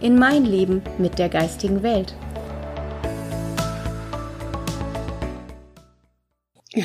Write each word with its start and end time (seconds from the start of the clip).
in 0.00 0.18
mein 0.18 0.44
Leben 0.44 0.82
mit 0.98 1.18
der 1.18 1.28
geistigen 1.28 1.82
Welt. 1.82 2.14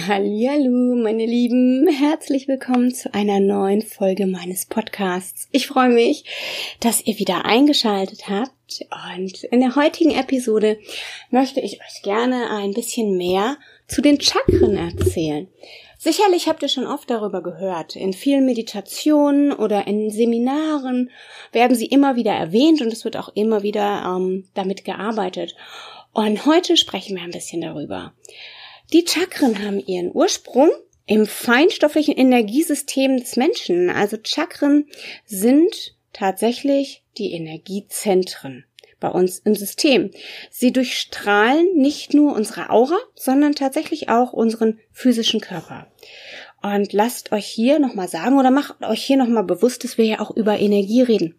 Hallo, 0.07 0.95
meine 0.95 1.25
Lieben, 1.25 1.87
herzlich 1.87 2.47
willkommen 2.47 2.93
zu 2.93 3.11
einer 3.13 3.39
neuen 3.39 3.81
Folge 3.81 4.27
meines 4.27 4.67
Podcasts. 4.67 5.47
Ich 5.51 5.65
freue 5.65 5.89
mich, 5.89 6.25
dass 6.79 7.03
ihr 7.05 7.17
wieder 7.17 7.45
eingeschaltet 7.45 8.29
habt 8.29 8.85
und 9.15 9.43
in 9.45 9.61
der 9.61 9.75
heutigen 9.75 10.11
Episode 10.11 10.77
möchte 11.31 11.59
ich 11.59 11.79
euch 11.81 12.03
gerne 12.03 12.51
ein 12.51 12.73
bisschen 12.73 13.17
mehr 13.17 13.57
zu 13.89 14.01
den 14.01 14.21
Chakren 14.21 14.77
erzählen. 14.77 15.47
Sicherlich 15.97 16.47
habt 16.47 16.61
ihr 16.61 16.69
schon 16.69 16.87
oft 16.87 17.09
darüber 17.09 17.43
gehört. 17.43 17.97
In 17.97 18.13
vielen 18.13 18.45
Meditationen 18.45 19.51
oder 19.51 19.85
in 19.85 20.09
Seminaren 20.09 21.11
werden 21.51 21.75
sie 21.75 21.87
immer 21.87 22.15
wieder 22.15 22.31
erwähnt 22.31 22.81
und 22.81 22.93
es 22.93 23.03
wird 23.03 23.17
auch 23.17 23.29
immer 23.35 23.63
wieder 23.63 24.03
ähm, 24.05 24.45
damit 24.53 24.85
gearbeitet. 24.85 25.55
Und 26.13 26.45
heute 26.45 26.77
sprechen 26.77 27.17
wir 27.17 27.23
ein 27.23 27.31
bisschen 27.31 27.61
darüber. 27.61 28.13
Die 28.93 29.05
Chakren 29.05 29.61
haben 29.63 29.79
ihren 29.85 30.11
Ursprung 30.13 30.69
im 31.05 31.25
feinstofflichen 31.25 32.15
Energiesystem 32.15 33.17
des 33.17 33.35
Menschen. 33.35 33.89
Also 33.89 34.17
Chakren 34.23 34.87
sind 35.25 35.95
tatsächlich 36.13 37.03
die 37.17 37.33
Energiezentren 37.33 38.63
bei 38.99 39.09
uns 39.09 39.39
im 39.39 39.55
System. 39.55 40.11
Sie 40.49 40.71
durchstrahlen 40.71 41.75
nicht 41.75 42.13
nur 42.13 42.35
unsere 42.35 42.69
Aura, 42.69 42.97
sondern 43.15 43.53
tatsächlich 43.53 44.09
auch 44.09 44.33
unseren 44.33 44.79
physischen 44.91 45.41
Körper. 45.41 45.87
Und 46.61 46.91
lasst 46.91 47.31
euch 47.31 47.45
hier 47.45 47.79
nochmal 47.79 48.09
sagen 48.09 48.37
oder 48.37 48.51
macht 48.51 48.83
euch 48.83 49.03
hier 49.03 49.15
nochmal 49.15 49.45
bewusst, 49.45 49.83
dass 49.83 49.97
wir 49.97 50.05
ja 50.05 50.19
auch 50.19 50.35
über 50.35 50.59
Energie 50.59 51.01
reden. 51.01 51.35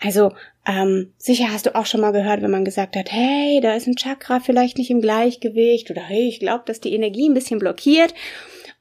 Also 0.00 0.32
ähm, 0.66 1.12
sicher 1.18 1.52
hast 1.52 1.66
du 1.66 1.74
auch 1.76 1.86
schon 1.86 2.00
mal 2.00 2.10
gehört, 2.10 2.42
wenn 2.42 2.50
man 2.50 2.64
gesagt 2.64 2.96
hat, 2.96 3.12
hey, 3.12 3.60
da 3.62 3.74
ist 3.74 3.86
ein 3.86 3.96
Chakra 3.96 4.40
vielleicht 4.40 4.76
nicht 4.76 4.90
im 4.90 5.00
Gleichgewicht 5.00 5.90
oder 5.90 6.02
hey, 6.02 6.28
ich 6.28 6.40
glaube, 6.40 6.64
dass 6.66 6.80
die 6.80 6.94
Energie 6.94 7.28
ein 7.28 7.34
bisschen 7.34 7.60
blockiert. 7.60 8.12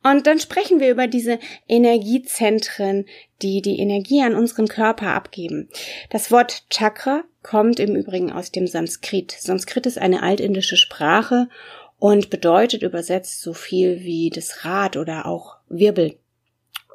Und 0.02 0.28
dann 0.28 0.40
sprechen 0.40 0.80
wir 0.80 0.90
über 0.90 1.08
diese 1.08 1.40
Energiezentren, 1.68 3.06
die 3.42 3.62
die 3.62 3.80
Energie 3.80 4.22
an 4.22 4.36
unserem 4.36 4.68
Körper 4.68 5.14
abgeben. 5.14 5.70
Das 6.10 6.32
Wort 6.32 6.64
Chakra 6.70 7.24
kommt 7.44 7.80
im 7.80 7.96
Übrigen 7.96 8.32
aus 8.32 8.52
dem 8.52 8.68
Sanskrit. 8.68 9.32
Sanskrit 9.32 9.86
ist 9.86 9.98
eine 9.98 10.24
altindische 10.24 10.78
Sprache 10.78 11.50
und 11.98 12.30
bedeutet 12.30 12.82
übersetzt 12.82 13.42
so 13.42 13.54
viel 13.54 14.02
wie 14.04 14.30
das 14.30 14.66
Rad 14.66 14.98
oder 14.98 15.26
auch 15.26 15.58
Wirbel. 15.68 16.18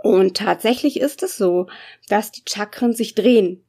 Und 0.03 0.37
tatsächlich 0.37 1.01
ist 1.01 1.23
es 1.23 1.37
so, 1.37 1.67
dass 2.09 2.31
die 2.31 2.43
Chakren 2.47 2.93
sich 2.93 3.15
drehen 3.15 3.65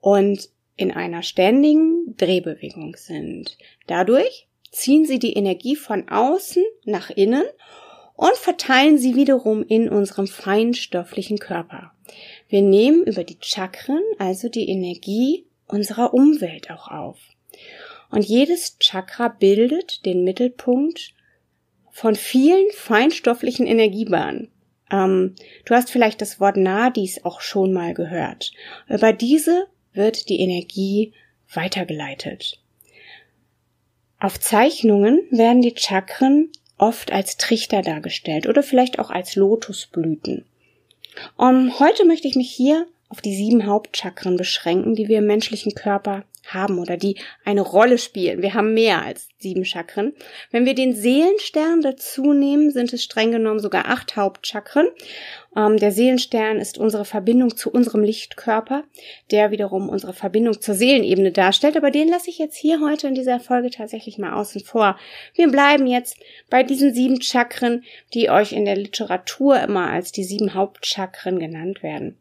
und 0.00 0.48
in 0.76 0.92
einer 0.92 1.22
ständigen 1.22 2.16
Drehbewegung 2.16 2.96
sind. 2.96 3.58
Dadurch 3.86 4.48
ziehen 4.70 5.04
sie 5.04 5.18
die 5.18 5.34
Energie 5.34 5.76
von 5.76 6.08
außen 6.08 6.64
nach 6.84 7.10
innen 7.10 7.44
und 8.14 8.36
verteilen 8.36 8.98
sie 8.98 9.14
wiederum 9.14 9.64
in 9.64 9.88
unserem 9.88 10.26
feinstofflichen 10.26 11.38
Körper. 11.38 11.92
Wir 12.48 12.62
nehmen 12.62 13.04
über 13.04 13.24
die 13.24 13.38
Chakren 13.40 14.02
also 14.18 14.48
die 14.48 14.68
Energie 14.68 15.46
unserer 15.68 16.14
Umwelt 16.14 16.70
auch 16.70 16.88
auf. 16.88 17.18
Und 18.10 18.24
jedes 18.24 18.78
Chakra 18.78 19.28
bildet 19.28 20.04
den 20.06 20.24
Mittelpunkt 20.24 21.12
von 21.90 22.14
vielen 22.14 22.70
feinstofflichen 22.72 23.66
Energiebahnen. 23.66 24.50
Ähm, 24.90 25.34
du 25.64 25.74
hast 25.74 25.90
vielleicht 25.90 26.20
das 26.20 26.40
Wort 26.40 26.56
Nadis 26.56 27.24
auch 27.24 27.40
schon 27.40 27.72
mal 27.72 27.94
gehört. 27.94 28.52
Über 28.88 29.12
diese 29.12 29.66
wird 29.92 30.28
die 30.28 30.40
Energie 30.40 31.12
weitergeleitet. 31.52 32.60
Auf 34.20 34.40
Zeichnungen 34.40 35.20
werden 35.30 35.62
die 35.62 35.74
Chakren 35.76 36.50
oft 36.76 37.12
als 37.12 37.36
Trichter 37.36 37.82
dargestellt 37.82 38.46
oder 38.46 38.62
vielleicht 38.62 38.98
auch 38.98 39.10
als 39.10 39.36
Lotusblüten. 39.36 40.44
Um, 41.36 41.78
heute 41.78 42.04
möchte 42.04 42.28
ich 42.28 42.36
mich 42.36 42.50
hier 42.50 42.86
auf 43.08 43.20
die 43.22 43.34
sieben 43.34 43.66
Hauptchakren 43.66 44.36
beschränken, 44.36 44.94
die 44.94 45.08
wir 45.08 45.18
im 45.18 45.26
menschlichen 45.26 45.74
Körper 45.74 46.24
haben 46.52 46.78
oder 46.78 46.96
die 46.96 47.16
eine 47.44 47.60
Rolle 47.60 47.98
spielen. 47.98 48.42
Wir 48.42 48.54
haben 48.54 48.74
mehr 48.74 49.04
als 49.04 49.28
sieben 49.38 49.64
Chakren. 49.64 50.14
Wenn 50.50 50.64
wir 50.64 50.74
den 50.74 50.94
Seelenstern 50.94 51.82
dazu 51.82 52.32
nehmen, 52.32 52.70
sind 52.70 52.92
es 52.92 53.04
streng 53.04 53.32
genommen 53.32 53.60
sogar 53.60 53.86
acht 53.86 54.16
Hauptchakren. 54.16 54.88
Ähm, 55.56 55.76
der 55.76 55.92
Seelenstern 55.92 56.58
ist 56.58 56.78
unsere 56.78 57.04
Verbindung 57.04 57.56
zu 57.56 57.70
unserem 57.70 58.02
Lichtkörper, 58.02 58.84
der 59.30 59.50
wiederum 59.50 59.88
unsere 59.88 60.12
Verbindung 60.12 60.60
zur 60.60 60.74
Seelenebene 60.74 61.32
darstellt. 61.32 61.76
Aber 61.76 61.90
den 61.90 62.08
lasse 62.08 62.30
ich 62.30 62.38
jetzt 62.38 62.56
hier 62.56 62.80
heute 62.80 63.08
in 63.08 63.14
dieser 63.14 63.40
Folge 63.40 63.70
tatsächlich 63.70 64.18
mal 64.18 64.34
außen 64.34 64.62
vor. 64.62 64.98
Wir 65.34 65.48
bleiben 65.48 65.86
jetzt 65.86 66.16
bei 66.50 66.62
diesen 66.62 66.94
sieben 66.94 67.20
Chakren, 67.20 67.84
die 68.14 68.30
euch 68.30 68.52
in 68.52 68.64
der 68.64 68.76
Literatur 68.76 69.60
immer 69.60 69.88
als 69.90 70.12
die 70.12 70.24
sieben 70.24 70.54
Hauptchakren 70.54 71.38
genannt 71.38 71.82
werden. 71.82 72.18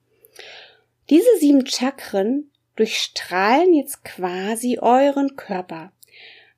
Diese 1.10 1.38
sieben 1.40 1.66
Chakren 1.66 2.52
durchstrahlen 2.76 3.74
jetzt 3.74 4.04
quasi 4.04 4.80
euren 4.82 5.36
Körper. 5.36 5.92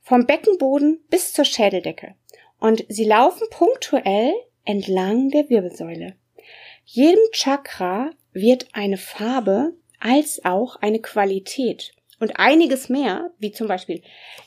Vom 0.01 0.25
Beckenboden 0.25 0.99
bis 1.09 1.33
zur 1.33 1.45
Schädeldecke. 1.45 2.15
Und 2.59 2.83
sie 2.89 3.05
laufen 3.05 3.47
punktuell 3.51 4.33
entlang 4.65 5.29
der 5.29 5.49
Wirbelsäule. 5.49 6.15
Jedem 6.83 7.21
Chakra 7.31 8.09
wird 8.33 8.67
eine 8.73 8.97
Farbe 8.97 9.73
als 9.99 10.43
auch 10.43 10.77
eine 10.77 10.99
Qualität 10.99 11.91
und 12.19 12.39
einiges 12.39 12.89
mehr, 12.89 13.31
wie 13.37 13.51
zum 13.51 13.67
Beispiel 13.67 14.01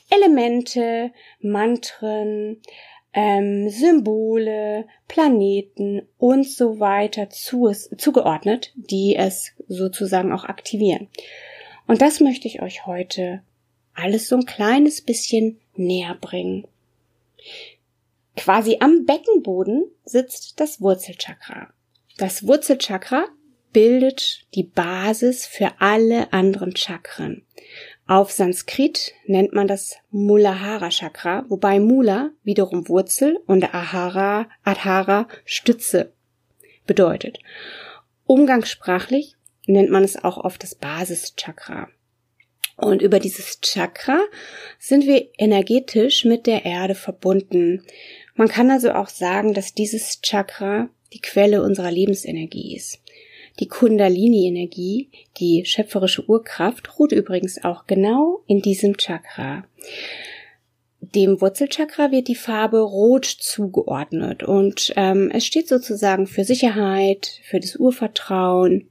Elemente, 0.09 1.11
Mantren, 1.39 2.61
ähm, 3.13 3.69
Symbole, 3.69 4.85
Planeten 5.07 6.01
und 6.17 6.47
so 6.47 6.79
weiter 6.79 7.29
zu, 7.29 7.71
zugeordnet, 7.71 8.71
die 8.75 9.15
es 9.15 9.51
sozusagen 9.67 10.31
auch 10.31 10.45
aktivieren. 10.45 11.07
Und 11.87 12.01
das 12.01 12.19
möchte 12.19 12.47
ich 12.47 12.61
euch 12.61 12.85
heute 12.85 13.41
alles 13.93 14.27
so 14.27 14.35
ein 14.35 14.45
kleines 14.45 15.01
bisschen 15.01 15.59
näher 15.75 16.15
bringen. 16.19 16.67
Quasi 18.35 18.77
am 18.79 19.05
Beckenboden 19.05 19.85
sitzt 20.05 20.59
das 20.59 20.81
Wurzelchakra. 20.81 21.71
Das 22.17 22.47
Wurzelchakra 22.47 23.27
bildet 23.73 24.45
die 24.55 24.63
Basis 24.63 25.45
für 25.45 25.73
alle 25.79 26.31
anderen 26.33 26.75
Chakren. 26.75 27.43
Auf 28.05 28.31
Sanskrit 28.31 29.13
nennt 29.25 29.53
man 29.53 29.67
das 29.67 29.95
Mulahara 30.11 30.89
Chakra, 30.89 31.45
wobei 31.47 31.79
Mula 31.79 32.31
wiederum 32.43 32.89
Wurzel 32.89 33.39
und 33.47 33.73
Ahara, 33.73 34.49
Adhara 34.63 35.27
Stütze 35.45 36.11
bedeutet. 36.85 37.39
Umgangssprachlich 38.25 39.35
nennt 39.67 39.89
man 39.89 40.03
es 40.03 40.21
auch 40.21 40.37
oft 40.37 40.63
das 40.63 40.75
Basischakra. 40.75 41.87
Und 42.75 43.01
über 43.01 43.19
dieses 43.19 43.61
Chakra 43.61 44.19
sind 44.79 45.05
wir 45.05 45.29
energetisch 45.37 46.25
mit 46.25 46.47
der 46.47 46.65
Erde 46.65 46.95
verbunden. 46.95 47.85
Man 48.35 48.47
kann 48.47 48.71
also 48.71 48.91
auch 48.93 49.09
sagen, 49.09 49.53
dass 49.53 49.73
dieses 49.73 50.21
Chakra 50.21 50.89
die 51.13 51.21
Quelle 51.21 51.61
unserer 51.61 51.91
Lebensenergie 51.91 52.75
ist. 52.75 53.02
Die 53.59 53.67
Kundalini-Energie, 53.67 55.09
die 55.37 55.65
schöpferische 55.65 56.27
Urkraft, 56.27 56.97
ruht 56.97 57.11
übrigens 57.11 57.63
auch 57.63 57.85
genau 57.85 58.41
in 58.47 58.61
diesem 58.61 58.97
Chakra. 58.97 59.65
Dem 61.01 61.41
Wurzelchakra 61.41 62.11
wird 62.11 62.27
die 62.27 62.35
Farbe 62.35 62.79
Rot 62.79 63.25
zugeordnet 63.25 64.41
und 64.41 64.93
ähm, 64.95 65.29
es 65.31 65.45
steht 65.45 65.67
sozusagen 65.67 66.27
für 66.27 66.45
Sicherheit, 66.45 67.39
für 67.43 67.59
das 67.59 67.75
Urvertrauen, 67.75 68.87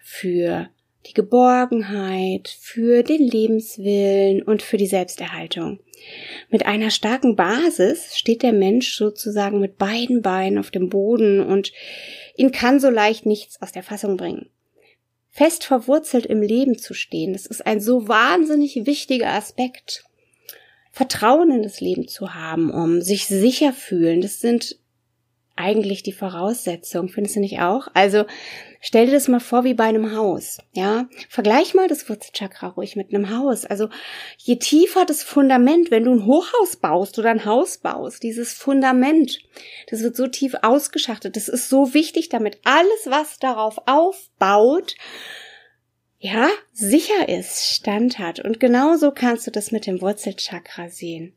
für 0.00 0.68
die 1.06 1.14
Geborgenheit, 1.14 2.48
für 2.48 3.02
den 3.02 3.22
Lebenswillen 3.22 4.42
und 4.42 4.62
für 4.62 4.76
die 4.76 4.86
Selbsterhaltung. 4.86 5.78
Mit 6.50 6.66
einer 6.66 6.90
starken 6.90 7.36
Basis 7.36 8.16
steht 8.16 8.42
der 8.42 8.52
Mensch 8.52 8.96
sozusagen 8.96 9.60
mit 9.60 9.78
beiden 9.78 10.22
Beinen 10.22 10.58
auf 10.58 10.70
dem 10.70 10.88
Boden 10.88 11.40
und 11.40 11.72
ihn 12.36 12.52
kann 12.52 12.80
so 12.80 12.90
leicht 12.90 13.26
nichts 13.26 13.60
aus 13.62 13.72
der 13.72 13.82
Fassung 13.82 14.16
bringen. 14.16 14.50
Fest 15.30 15.64
verwurzelt 15.64 16.26
im 16.26 16.42
Leben 16.42 16.78
zu 16.78 16.94
stehen, 16.94 17.32
das 17.32 17.46
ist 17.46 17.66
ein 17.66 17.80
so 17.80 18.06
wahnsinnig 18.06 18.86
wichtiger 18.86 19.32
Aspekt. 19.32 20.04
Vertrauen 20.92 21.50
in 21.50 21.62
das 21.64 21.80
Leben 21.80 22.06
zu 22.06 22.34
haben, 22.34 22.70
um 22.70 23.02
sich 23.02 23.26
sicher 23.26 23.72
fühlen. 23.72 24.20
Das 24.20 24.40
sind 24.40 24.78
eigentlich 25.56 26.02
die 26.02 26.12
Voraussetzungen, 26.12 27.08
findest 27.08 27.36
du 27.36 27.40
nicht 27.40 27.60
auch? 27.60 27.88
Also 27.94 28.24
stell 28.80 29.06
dir 29.06 29.12
das 29.12 29.28
mal 29.28 29.40
vor 29.40 29.64
wie 29.64 29.74
bei 29.74 29.84
einem 29.84 30.14
Haus, 30.14 30.58
ja? 30.72 31.08
Vergleich 31.28 31.74
mal 31.74 31.86
das 31.86 32.08
Wurzelchakra 32.08 32.68
ruhig 32.68 32.96
mit 32.96 33.14
einem 33.14 33.30
Haus. 33.30 33.64
Also 33.64 33.88
je 34.38 34.56
tiefer 34.56 35.04
das 35.04 35.22
Fundament, 35.22 35.90
wenn 35.90 36.04
du 36.04 36.12
ein 36.12 36.26
Hochhaus 36.26 36.76
baust 36.76 37.18
oder 37.18 37.30
ein 37.30 37.44
Haus 37.44 37.78
baust, 37.78 38.22
dieses 38.22 38.52
Fundament, 38.52 39.38
das 39.90 40.02
wird 40.02 40.16
so 40.16 40.26
tief 40.26 40.54
ausgeschachtet, 40.62 41.36
das 41.36 41.48
ist 41.48 41.68
so 41.68 41.94
wichtig, 41.94 42.28
damit 42.28 42.58
alles, 42.64 43.06
was 43.06 43.38
darauf 43.38 43.78
aufbaut, 43.86 44.96
ja, 46.18 46.48
sicher 46.72 47.28
ist, 47.28 47.74
Stand 47.74 48.18
hat. 48.18 48.40
Und 48.40 48.58
genauso 48.58 49.12
kannst 49.12 49.46
du 49.46 49.50
das 49.50 49.72
mit 49.72 49.86
dem 49.86 50.00
Wurzelchakra 50.00 50.88
sehen. 50.88 51.34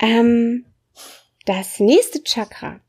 Ähm, 0.00 0.66
das 1.46 1.80
nächste 1.80 2.22
Chakra, 2.22 2.80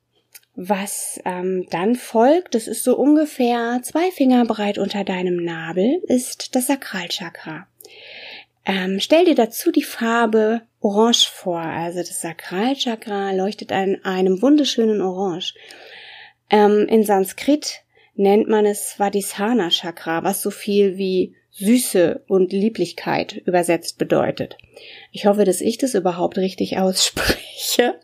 was 0.56 1.22
ähm, 1.24 1.68
dann 1.70 1.96
folgt, 1.96 2.56
das 2.56 2.68
ist 2.68 2.84
so 2.84 2.98
ungefähr 2.98 3.80
zwei 3.84 4.12
Finger 4.12 4.44
breit 4.46 4.80
unter 4.80 5.04
deinem 5.04 5.38
Nabel, 5.38 6.02
ist 6.08 6.56
das 6.56 6.68
Sakralchakra. 6.68 7.68
Ähm, 8.66 9.00
stell 9.00 9.26
dir 9.26 9.36
dazu 9.36 9.72
die 9.72 9.84
Farbe 9.84 10.62
Orange 10.82 11.30
vor. 11.30 11.60
Also 11.60 12.00
das 12.00 12.22
Sakralchakra 12.22 13.32
leuchtet 13.32 13.72
an 13.72 14.04
einem 14.04 14.42
wunderschönen 14.42 15.02
Orange. 15.02 15.54
Ähm, 16.50 16.88
in 16.90 17.04
Sanskrit 17.04 17.84
nennt 18.16 18.50
man 18.50 18.66
es 18.66 18.92
Svadhisthana 18.92 19.70
Chakra, 19.70 20.24
was 20.24 20.42
so 20.42 20.50
viel 20.50 20.98
wie 20.98 21.36
Süße 21.52 22.24
und 22.28 22.52
Lieblichkeit 22.52 23.34
übersetzt 23.34 23.98
bedeutet. 23.98 24.58
Ich 25.12 25.28
hoffe, 25.28 25.44
dass 25.44 25.62
ich 25.62 25.78
das 25.78 25.94
überhaupt 25.94 26.38
richtig 26.38 26.78
ausspreche. 26.78 28.00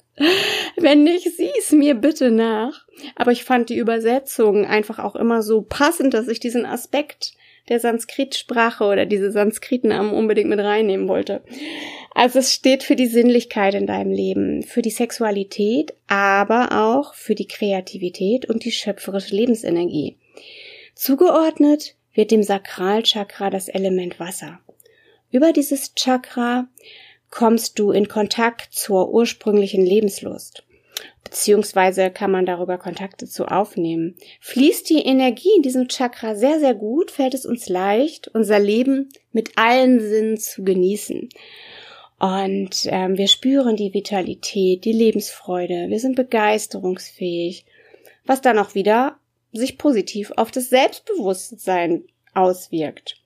Wenn 0.77 1.03
nicht, 1.03 1.35
sieh's 1.35 1.71
mir 1.71 1.95
bitte 1.95 2.31
nach. 2.31 2.85
Aber 3.15 3.31
ich 3.31 3.43
fand 3.43 3.69
die 3.69 3.77
Übersetzung 3.77 4.65
einfach 4.65 4.99
auch 4.99 5.15
immer 5.15 5.41
so 5.41 5.61
passend, 5.61 6.13
dass 6.13 6.27
ich 6.27 6.39
diesen 6.39 6.65
Aspekt 6.65 7.33
der 7.69 7.79
Sanskrit-Sprache 7.79 8.83
oder 8.83 9.05
diese 9.05 9.31
Sanskritennamen 9.31 10.13
unbedingt 10.13 10.49
mit 10.49 10.59
reinnehmen 10.59 11.07
wollte. 11.07 11.41
Also 12.13 12.39
es 12.39 12.53
steht 12.53 12.83
für 12.83 12.95
die 12.95 13.07
Sinnlichkeit 13.07 13.73
in 13.73 13.87
deinem 13.87 14.11
Leben, 14.11 14.63
für 14.63 14.81
die 14.81 14.89
Sexualität, 14.89 15.93
aber 16.07 16.69
auch 16.73 17.13
für 17.13 17.35
die 17.35 17.47
Kreativität 17.47 18.47
und 18.49 18.65
die 18.65 18.71
schöpferische 18.71 19.35
Lebensenergie. 19.35 20.17
Zugeordnet 20.93 21.95
wird 22.13 22.31
dem 22.31 22.43
Sakralchakra 22.43 23.49
das 23.49 23.69
Element 23.69 24.19
Wasser. 24.19 24.59
Über 25.31 25.51
dieses 25.51 25.95
Chakra 25.95 26.67
kommst 27.33 27.79
du 27.79 27.89
in 27.91 28.07
Kontakt 28.07 28.75
zur 28.75 29.11
ursprünglichen 29.11 29.83
Lebenslust. 29.83 30.63
Beziehungsweise 31.23 32.11
kann 32.11 32.29
man 32.29 32.45
darüber 32.45 32.77
Kontakte 32.77 33.27
zu 33.27 33.45
aufnehmen. 33.45 34.15
Fließt 34.39 34.87
die 34.87 35.03
Energie 35.03 35.49
in 35.55 35.63
diesem 35.63 35.87
Chakra 35.87 36.35
sehr, 36.35 36.59
sehr 36.59 36.75
gut, 36.75 37.09
fällt 37.09 37.33
es 37.33 37.47
uns 37.47 37.69
leicht, 37.69 38.27
unser 38.27 38.59
Leben 38.59 39.09
mit 39.31 39.57
allen 39.57 39.99
Sinnen 39.99 40.37
zu 40.37 40.63
genießen. 40.63 41.29
Und 42.19 42.85
ähm, 42.85 43.17
wir 43.17 43.27
spüren 43.27 43.77
die 43.77 43.95
Vitalität, 43.95 44.85
die 44.85 44.93
Lebensfreude, 44.93 45.89
wir 45.89 45.99
sind 45.99 46.15
begeisterungsfähig, 46.15 47.65
was 48.25 48.41
dann 48.41 48.59
auch 48.59 48.75
wieder 48.75 49.17
sich 49.51 49.79
positiv 49.79 50.31
auf 50.37 50.51
das 50.51 50.69
Selbstbewusstsein 50.69 52.03
auswirkt. 52.35 53.22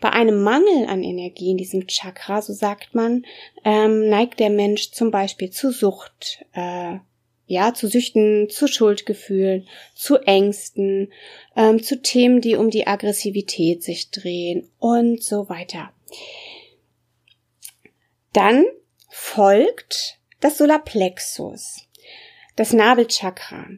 Bei 0.00 0.10
einem 0.10 0.42
Mangel 0.42 0.86
an 0.86 1.02
Energie 1.02 1.50
in 1.50 1.56
diesem 1.56 1.86
Chakra, 1.86 2.42
so 2.42 2.52
sagt 2.52 2.94
man, 2.94 3.24
ähm, 3.64 4.08
neigt 4.08 4.40
der 4.40 4.50
Mensch 4.50 4.90
zum 4.92 5.10
Beispiel 5.10 5.50
zu 5.50 5.70
Sucht, 5.70 6.44
äh, 6.52 6.98
ja, 7.46 7.74
zu 7.74 7.88
Süchten, 7.88 8.48
zu 8.48 8.66
Schuldgefühlen, 8.66 9.68
zu 9.94 10.18
Ängsten, 10.18 11.12
ähm, 11.56 11.82
zu 11.82 12.00
Themen, 12.00 12.40
die 12.40 12.56
um 12.56 12.70
die 12.70 12.86
Aggressivität 12.86 13.82
sich 13.82 14.10
drehen 14.10 14.70
und 14.78 15.22
so 15.22 15.48
weiter. 15.48 15.92
Dann 18.32 18.64
folgt 19.08 20.18
das 20.40 20.58
Solarplexus, 20.58 21.86
das 22.56 22.72
Nabelchakra. 22.72 23.68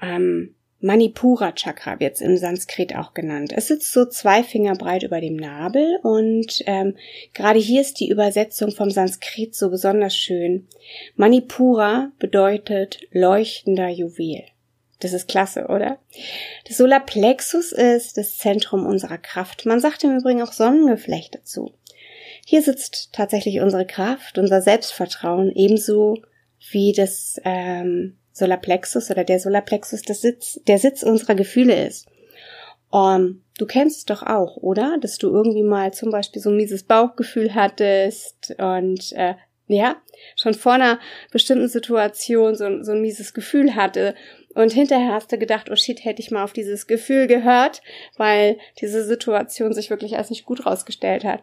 Ähm, 0.00 0.54
Manipura 0.82 1.52
Chakra 1.52 2.00
wird 2.00 2.16
es 2.16 2.20
im 2.20 2.36
Sanskrit 2.36 2.96
auch 2.96 3.14
genannt. 3.14 3.52
Es 3.56 3.68
sitzt 3.68 3.92
so 3.92 4.04
zwei 4.04 4.42
Finger 4.42 4.74
breit 4.74 5.04
über 5.04 5.20
dem 5.20 5.36
Nabel 5.36 6.00
und 6.02 6.60
ähm, 6.66 6.96
gerade 7.34 7.60
hier 7.60 7.80
ist 7.80 8.00
die 8.00 8.08
Übersetzung 8.08 8.72
vom 8.72 8.90
Sanskrit 8.90 9.54
so 9.54 9.70
besonders 9.70 10.16
schön. 10.16 10.66
Manipura 11.14 12.10
bedeutet 12.18 12.98
leuchtender 13.12 13.88
Juwel. 13.88 14.42
Das 14.98 15.12
ist 15.12 15.28
klasse, 15.28 15.66
oder? 15.68 15.98
Das 16.66 16.78
Solarplexus 16.78 17.70
ist 17.70 18.18
das 18.18 18.36
Zentrum 18.36 18.84
unserer 18.84 19.18
Kraft. 19.18 19.66
Man 19.66 19.78
sagt 19.78 20.02
im 20.02 20.18
Übrigen 20.18 20.42
auch 20.42 20.52
Sonnengeflecht 20.52 21.36
dazu. 21.36 21.72
Hier 22.44 22.62
sitzt 22.62 23.10
tatsächlich 23.12 23.60
unsere 23.60 23.86
Kraft, 23.86 24.36
unser 24.36 24.60
Selbstvertrauen, 24.60 25.52
ebenso 25.54 26.22
wie 26.70 26.92
das 26.92 27.40
ähm, 27.44 28.16
Solarplexus 28.32 29.10
oder 29.10 29.24
der 29.24 29.38
Solarplexus 29.38 30.02
das 30.02 30.20
Sitz, 30.20 30.60
der 30.66 30.78
Sitz 30.78 31.02
unserer 31.02 31.34
Gefühle 31.34 31.86
ist. 31.86 32.06
Um, 32.90 33.42
du 33.58 33.64
kennst 33.64 33.98
es 33.98 34.04
doch 34.04 34.22
auch, 34.22 34.58
oder? 34.58 34.98
Dass 35.00 35.16
du 35.16 35.30
irgendwie 35.30 35.62
mal 35.62 35.94
zum 35.94 36.10
Beispiel 36.10 36.42
so 36.42 36.50
ein 36.50 36.56
mieses 36.56 36.82
Bauchgefühl 36.82 37.54
hattest 37.54 38.54
und 38.58 39.12
äh, 39.12 39.34
ja, 39.66 39.96
schon 40.36 40.52
vor 40.52 40.72
einer 40.72 40.98
bestimmten 41.30 41.68
Situation 41.68 42.54
so, 42.54 42.82
so 42.82 42.92
ein 42.92 43.00
mieses 43.00 43.32
Gefühl 43.32 43.74
hatte 43.74 44.14
und 44.54 44.72
hinterher 44.72 45.14
hast 45.14 45.32
du 45.32 45.38
gedacht, 45.38 45.70
oh 45.70 45.76
shit, 45.76 46.04
hätte 46.04 46.20
ich 46.20 46.30
mal 46.30 46.44
auf 46.44 46.52
dieses 46.52 46.86
Gefühl 46.86 47.26
gehört, 47.26 47.82
weil 48.16 48.58
diese 48.80 49.04
Situation 49.04 49.72
sich 49.72 49.88
wirklich 49.90 50.16
als 50.16 50.30
nicht 50.30 50.44
gut 50.44 50.66
rausgestellt 50.66 51.24
hat. 51.24 51.42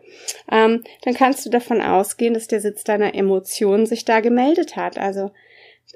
Ähm, 0.52 0.84
dann 1.04 1.16
kannst 1.16 1.46
du 1.46 1.50
davon 1.50 1.82
ausgehen, 1.82 2.34
dass 2.34 2.48
der 2.48 2.62
Sitz 2.62 2.84
deiner 2.84 3.16
Emotionen 3.16 3.86
sich 3.86 4.06
da 4.06 4.20
gemeldet 4.20 4.76
hat. 4.76 4.98
Also 4.98 5.32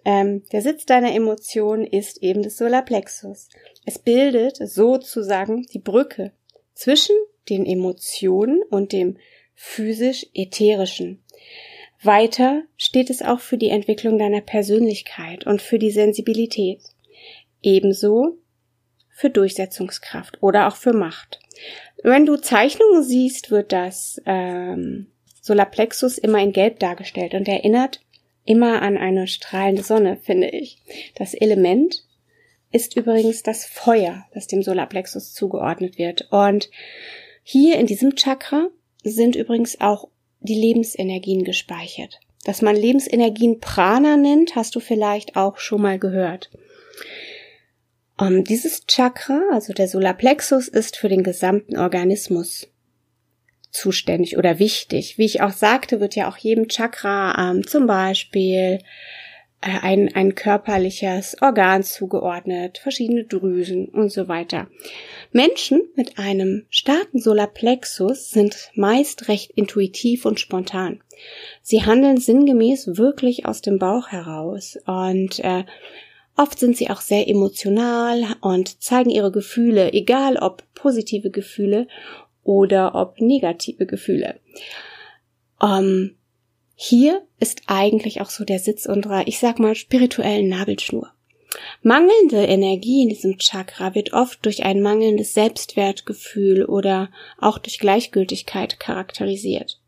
ähm, 0.06 0.44
der 0.52 0.62
Sitz 0.62 0.86
deiner 0.86 1.14
Emotionen 1.14 1.86
ist 1.86 2.22
eben 2.22 2.44
das 2.44 2.58
Solarplexus. 2.58 3.50
Es 3.86 4.00
bildet 4.00 4.58
sozusagen 4.58 5.66
die 5.74 5.80
Brücke 5.80 6.32
zwischen 6.74 7.16
den 7.50 7.66
Emotionen 7.66 8.64
und 8.70 8.92
dem 8.92 9.18
physisch-ätherischen. 9.56 11.24
Weiter 12.02 12.64
steht 12.76 13.10
es 13.10 13.22
auch 13.22 13.40
für 13.40 13.58
die 13.58 13.70
Entwicklung 13.70 14.18
deiner 14.18 14.42
Persönlichkeit 14.42 15.46
und 15.46 15.62
für 15.62 15.80
die 15.80 15.92
Sensibilität. 15.92 16.82
Ebenso 17.62 18.38
für 19.10 19.30
Durchsetzungskraft 19.30 20.42
oder 20.42 20.68
auch 20.68 20.76
für 20.76 20.92
Macht. 20.92 21.40
Wenn 22.04 22.26
du 22.26 22.36
Zeichnungen 22.36 23.04
siehst, 23.04 23.52
wird 23.52 23.72
das 23.72 24.22
ähm, 24.26 25.08
Solarplexus 25.42 26.18
immer 26.18 26.40
in 26.40 26.52
Gelb 26.52 26.80
dargestellt 26.80 27.34
und 27.34 27.48
erinnert 27.48 28.02
immer 28.46 28.82
an 28.82 28.98
eine 28.98 29.28
strahlende 29.28 29.84
Sonne, 29.84 30.18
finde 30.18 30.50
ich. 30.50 30.78
Das 31.16 31.34
Element 31.34 32.04
ist 32.72 32.96
übrigens 32.96 33.44
das 33.44 33.66
Feuer, 33.66 34.26
das 34.34 34.48
dem 34.48 34.64
Solarplexus 34.64 35.34
zugeordnet 35.34 35.98
wird. 35.98 36.28
Und 36.32 36.70
hier 37.44 37.78
in 37.78 37.86
diesem 37.86 38.16
Chakra 38.16 38.68
sind 39.04 39.36
übrigens 39.36 39.80
auch 39.80 40.10
die 40.40 40.56
Lebensenergien 40.56 41.44
gespeichert. 41.44 42.20
Dass 42.44 42.62
man 42.62 42.76
Lebensenergien 42.76 43.60
Prana 43.60 44.18
nennt, 44.18 44.56
hast 44.56 44.76
du 44.76 44.80
vielleicht 44.80 45.36
auch 45.36 45.58
schon 45.58 45.82
mal 45.82 46.00
gehört. 46.00 46.52
Um, 48.20 48.28
ähm, 48.28 48.44
dieses 48.44 48.86
Chakra, 48.86 49.42
also 49.52 49.74
der 49.74 49.88
Solarplexus, 49.88 50.68
ist 50.68 50.98
für 50.98 51.10
den 51.10 51.24
gesamten 51.24 51.78
Organismus 51.78 52.68
zuständig 53.74 54.38
oder 54.38 54.60
wichtig. 54.60 55.18
Wie 55.18 55.26
ich 55.26 55.42
auch 55.42 55.52
sagte, 55.52 56.00
wird 56.00 56.16
ja 56.16 56.30
auch 56.30 56.38
jedem 56.38 56.68
Chakra 56.70 57.52
ähm, 57.52 57.66
zum 57.68 57.88
Beispiel 57.88 58.80
äh, 59.62 59.80
ein, 59.82 60.14
ein 60.14 60.36
körperliches 60.36 61.38
Organ 61.42 61.84
zugeordnet, 61.84 62.78
verschiedene 62.78 63.24
Drüsen 63.24 63.90
und 63.90 64.12
so 64.12 64.28
weiter. 64.28 64.68
Menschen 65.32 65.82
mit 65.96 66.20
einem 66.20 66.66
starken 66.70 67.20
Solarplexus 67.20 68.30
sind 68.30 68.70
meist 68.76 69.28
recht 69.28 69.52
intuitiv 69.52 70.26
und 70.26 70.40
spontan. 70.40 71.02
Sie 71.62 71.84
handeln 71.84 72.18
sinngemäß 72.18 72.98
wirklich 72.98 73.46
aus 73.48 73.62
dem 73.62 73.80
Bauch 73.80 74.10
heraus 74.10 74.78
und 74.86 75.40
äh, 75.40 75.64
Oft 76.36 76.58
sind 76.58 76.76
sie 76.76 76.90
auch 76.90 77.02
sehr 77.02 77.30
emotional 77.30 78.26
und 78.42 78.82
zeigen 78.82 79.12
ihre 79.12 79.32
Gefühle, 79.32 79.94
egal 79.94 80.38
ob 80.38 80.64
positive 80.74 81.30
Gefühle 81.30 81.88
oder 82.44 82.96
ob 82.96 83.20
negative 83.20 83.86
Gefühle. 83.86 84.40
Ähm, 85.62 86.18
hier 86.76 87.26
ist 87.40 87.62
eigentlich 87.68 88.22
auch 88.22 88.30
so 88.30 88.44
der 88.44 88.60
Sitz 88.60 88.86
unserer, 88.86 89.28
ich 89.28 89.40
sag 89.40 89.60
mal, 89.60 89.76
spirituellen 89.76 90.50
Nabelschnur. 90.50 91.12
Mangelnde 91.82 92.44
Energie 92.46 93.04
in 93.04 93.10
diesem 93.10 93.38
Chakra 93.38 93.94
wird 93.94 94.14
oft 94.14 94.44
durch 94.46 94.64
ein 94.64 94.82
mangelndes 94.82 95.34
Selbstwertgefühl 95.34 96.66
oder 96.66 97.10
auch 97.38 97.60
durch 97.60 97.80
Gleichgültigkeit 97.80 98.80
charakterisiert. 98.80 99.80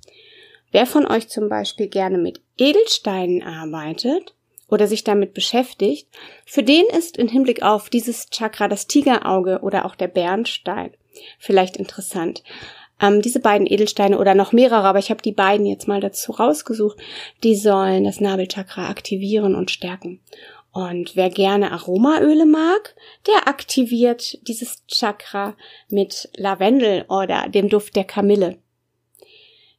Wer 0.72 0.86
von 0.86 1.08
euch 1.08 1.28
zum 1.28 1.50
Beispiel 1.50 1.88
gerne 1.88 2.18
mit 2.18 2.42
Edelsteinen 2.58 3.42
arbeitet 3.42 4.36
oder 4.70 4.88
sich 4.88 5.04
damit 5.04 5.34
beschäftigt, 5.34 6.08
für 6.46 6.64
den 6.64 6.86
ist 6.88 7.18
im 7.18 7.28
Hinblick 7.28 7.64
auf 7.64 7.90
dieses 7.90 8.30
Chakra 8.30 8.68
das 8.68 8.88
Tigerauge 8.88 9.60
oder 9.62 9.86
auch 9.86 9.96
der 9.96 10.08
Bernstein 10.08 10.92
vielleicht 11.40 11.78
interessant. 11.78 12.44
Ähm, 13.02 13.22
diese 13.22 13.40
beiden 13.40 13.68
Edelsteine 13.68 14.18
oder 14.20 14.36
noch 14.36 14.54
mehrere, 14.54 14.84
aber 14.84 15.00
ich 15.00 15.10
habe 15.10 15.22
die 15.22 15.34
beiden 15.34 15.66
jetzt 15.66 15.88
mal 15.88 16.00
dazu 16.00 16.32
rausgesucht, 16.32 16.98
die 17.44 17.56
sollen 17.56 18.06
das 18.06 18.22
Nabelchakra 18.22 18.90
aktivieren 18.90 19.56
und 19.56 19.72
stärken. 19.72 20.22
Und 20.72 21.16
wer 21.16 21.30
gerne 21.30 21.72
Aromaöle 21.72 22.46
mag, 22.46 22.96
der 23.28 23.48
aktiviert 23.48 24.46
dieses 24.48 24.86
Chakra 24.88 25.56
mit 25.90 26.30
Lavendel 26.36 27.06
oder 27.08 27.48
dem 27.48 27.70
Duft 27.70 27.96
der 27.96 28.04
Kamille. 28.04 28.58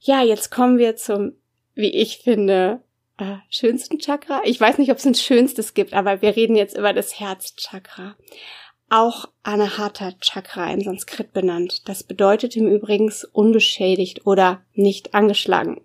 Ja, 0.01 0.23
jetzt 0.23 0.51
kommen 0.51 0.79
wir 0.79 0.97
zum, 0.97 1.33
wie 1.75 1.91
ich 1.91 2.19
finde, 2.19 2.81
äh, 3.19 3.37
schönsten 3.51 3.99
Chakra. 3.99 4.41
Ich 4.45 4.61
weiß 4.61 4.79
nicht, 4.79 4.91
ob 4.91 4.99
es 4.99 5.05
ein 5.05 5.15
schönstes 5.15 5.75
gibt, 5.75 5.95
aber 5.95 6.23
wir 6.23 6.37
reden 6.37 6.57
jetzt 6.57 6.77
über 6.77 6.93
das 6.93 7.19
Herzchakra. 7.19 8.17
Auch 8.89 9.29
Anahata 9.43 10.13
Chakra 10.21 10.73
in 10.73 10.81
Sanskrit 10.81 11.33
benannt. 11.33 11.89
Das 11.89 12.05
bedeutet 12.05 12.55
im 12.55 12.69
Übrigen 12.69 13.13
unbeschädigt 13.33 14.27
oder 14.27 14.63
nicht 14.75 15.15
angeschlagen. 15.15 15.81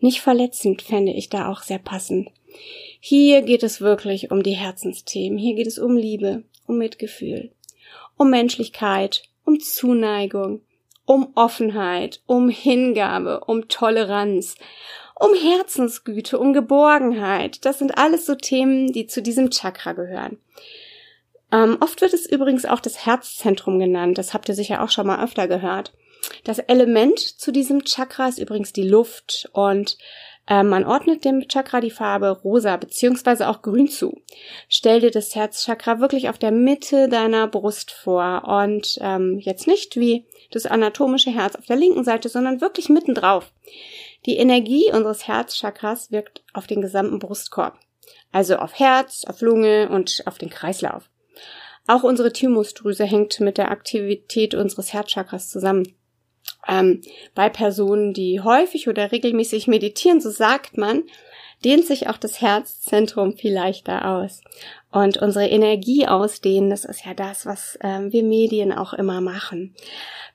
Nicht 0.00 0.20
verletzend 0.20 0.80
fände 0.80 1.12
ich 1.12 1.28
da 1.28 1.50
auch 1.50 1.62
sehr 1.62 1.78
passend. 1.78 2.30
Hier 3.00 3.42
geht 3.42 3.62
es 3.62 3.80
wirklich 3.80 4.30
um 4.30 4.42
die 4.42 4.56
Herzensthemen. 4.56 5.38
Hier 5.38 5.54
geht 5.54 5.66
es 5.66 5.78
um 5.78 5.96
Liebe, 5.96 6.44
um 6.66 6.78
Mitgefühl, 6.78 7.52
um 8.16 8.30
Menschlichkeit, 8.30 9.24
um 9.44 9.60
Zuneigung, 9.60 10.62
um 11.04 11.32
Offenheit, 11.34 12.22
um 12.26 12.48
Hingabe, 12.48 13.40
um 13.40 13.68
Toleranz, 13.68 14.54
um 15.16 15.34
Herzensgüte, 15.34 16.38
um 16.38 16.52
Geborgenheit. 16.52 17.64
Das 17.64 17.78
sind 17.78 17.98
alles 17.98 18.24
so 18.24 18.34
Themen, 18.34 18.92
die 18.92 19.06
zu 19.06 19.20
diesem 19.20 19.50
Chakra 19.50 19.92
gehören. 19.92 20.38
Ähm, 21.52 21.76
oft 21.80 22.00
wird 22.00 22.14
es 22.14 22.26
übrigens 22.26 22.64
auch 22.64 22.80
das 22.80 23.04
Herzzentrum 23.06 23.78
genannt. 23.78 24.18
Das 24.18 24.34
habt 24.34 24.48
ihr 24.48 24.54
sicher 24.54 24.82
auch 24.82 24.90
schon 24.90 25.06
mal 25.06 25.22
öfter 25.22 25.46
gehört. 25.46 25.92
Das 26.44 26.58
Element 26.58 27.18
zu 27.18 27.52
diesem 27.52 27.84
Chakra 27.84 28.28
ist 28.28 28.38
übrigens 28.38 28.72
die 28.72 28.88
Luft 28.88 29.50
und 29.52 29.98
äh, 30.48 30.62
man 30.62 30.84
ordnet 30.84 31.24
dem 31.24 31.48
Chakra 31.48 31.80
die 31.80 31.90
Farbe 31.90 32.30
rosa 32.30 32.76
beziehungsweise 32.76 33.48
auch 33.48 33.62
grün 33.62 33.88
zu. 33.88 34.20
Stell 34.68 35.00
dir 35.00 35.10
das 35.10 35.34
Herzchakra 35.34 36.00
wirklich 36.00 36.28
auf 36.28 36.38
der 36.38 36.52
Mitte 36.52 37.08
deiner 37.08 37.46
Brust 37.48 37.90
vor 37.90 38.44
und 38.46 38.98
ähm, 39.00 39.38
jetzt 39.38 39.66
nicht 39.66 39.96
wie 39.96 40.26
das 40.50 40.66
anatomische 40.66 41.30
Herz 41.30 41.56
auf 41.56 41.66
der 41.66 41.76
linken 41.76 42.04
Seite, 42.04 42.28
sondern 42.28 42.60
wirklich 42.60 42.88
mittendrauf. 42.88 43.52
Die 44.26 44.36
Energie 44.36 44.92
unseres 44.92 45.26
Herzchakras 45.26 46.12
wirkt 46.12 46.44
auf 46.52 46.66
den 46.66 46.80
gesamten 46.80 47.18
Brustkorb, 47.18 47.78
also 48.30 48.56
auf 48.56 48.78
Herz, 48.78 49.24
auf 49.26 49.40
Lunge 49.40 49.88
und 49.90 50.22
auf 50.26 50.38
den 50.38 50.50
Kreislauf. 50.50 51.11
Auch 51.86 52.04
unsere 52.04 52.32
Thymusdrüse 52.32 53.04
hängt 53.04 53.40
mit 53.40 53.58
der 53.58 53.70
Aktivität 53.70 54.54
unseres 54.54 54.92
Herzchakras 54.92 55.50
zusammen. 55.50 55.94
Ähm, 56.68 57.00
bei 57.34 57.48
Personen, 57.48 58.12
die 58.12 58.40
häufig 58.40 58.88
oder 58.88 59.10
regelmäßig 59.10 59.66
meditieren, 59.66 60.20
so 60.20 60.30
sagt 60.30 60.76
man, 60.76 61.04
dehnt 61.64 61.86
sich 61.86 62.08
auch 62.08 62.16
das 62.16 62.40
Herzzentrum 62.40 63.36
viel 63.36 63.52
leichter 63.52 64.08
aus. 64.08 64.42
Und 64.90 65.16
unsere 65.16 65.48
Energie 65.48 66.06
ausdehnen, 66.06 66.68
das 66.68 66.84
ist 66.84 67.06
ja 67.06 67.14
das, 67.14 67.46
was 67.46 67.76
äh, 67.80 68.12
wir 68.12 68.22
Medien 68.22 68.72
auch 68.72 68.92
immer 68.92 69.22
machen. 69.22 69.74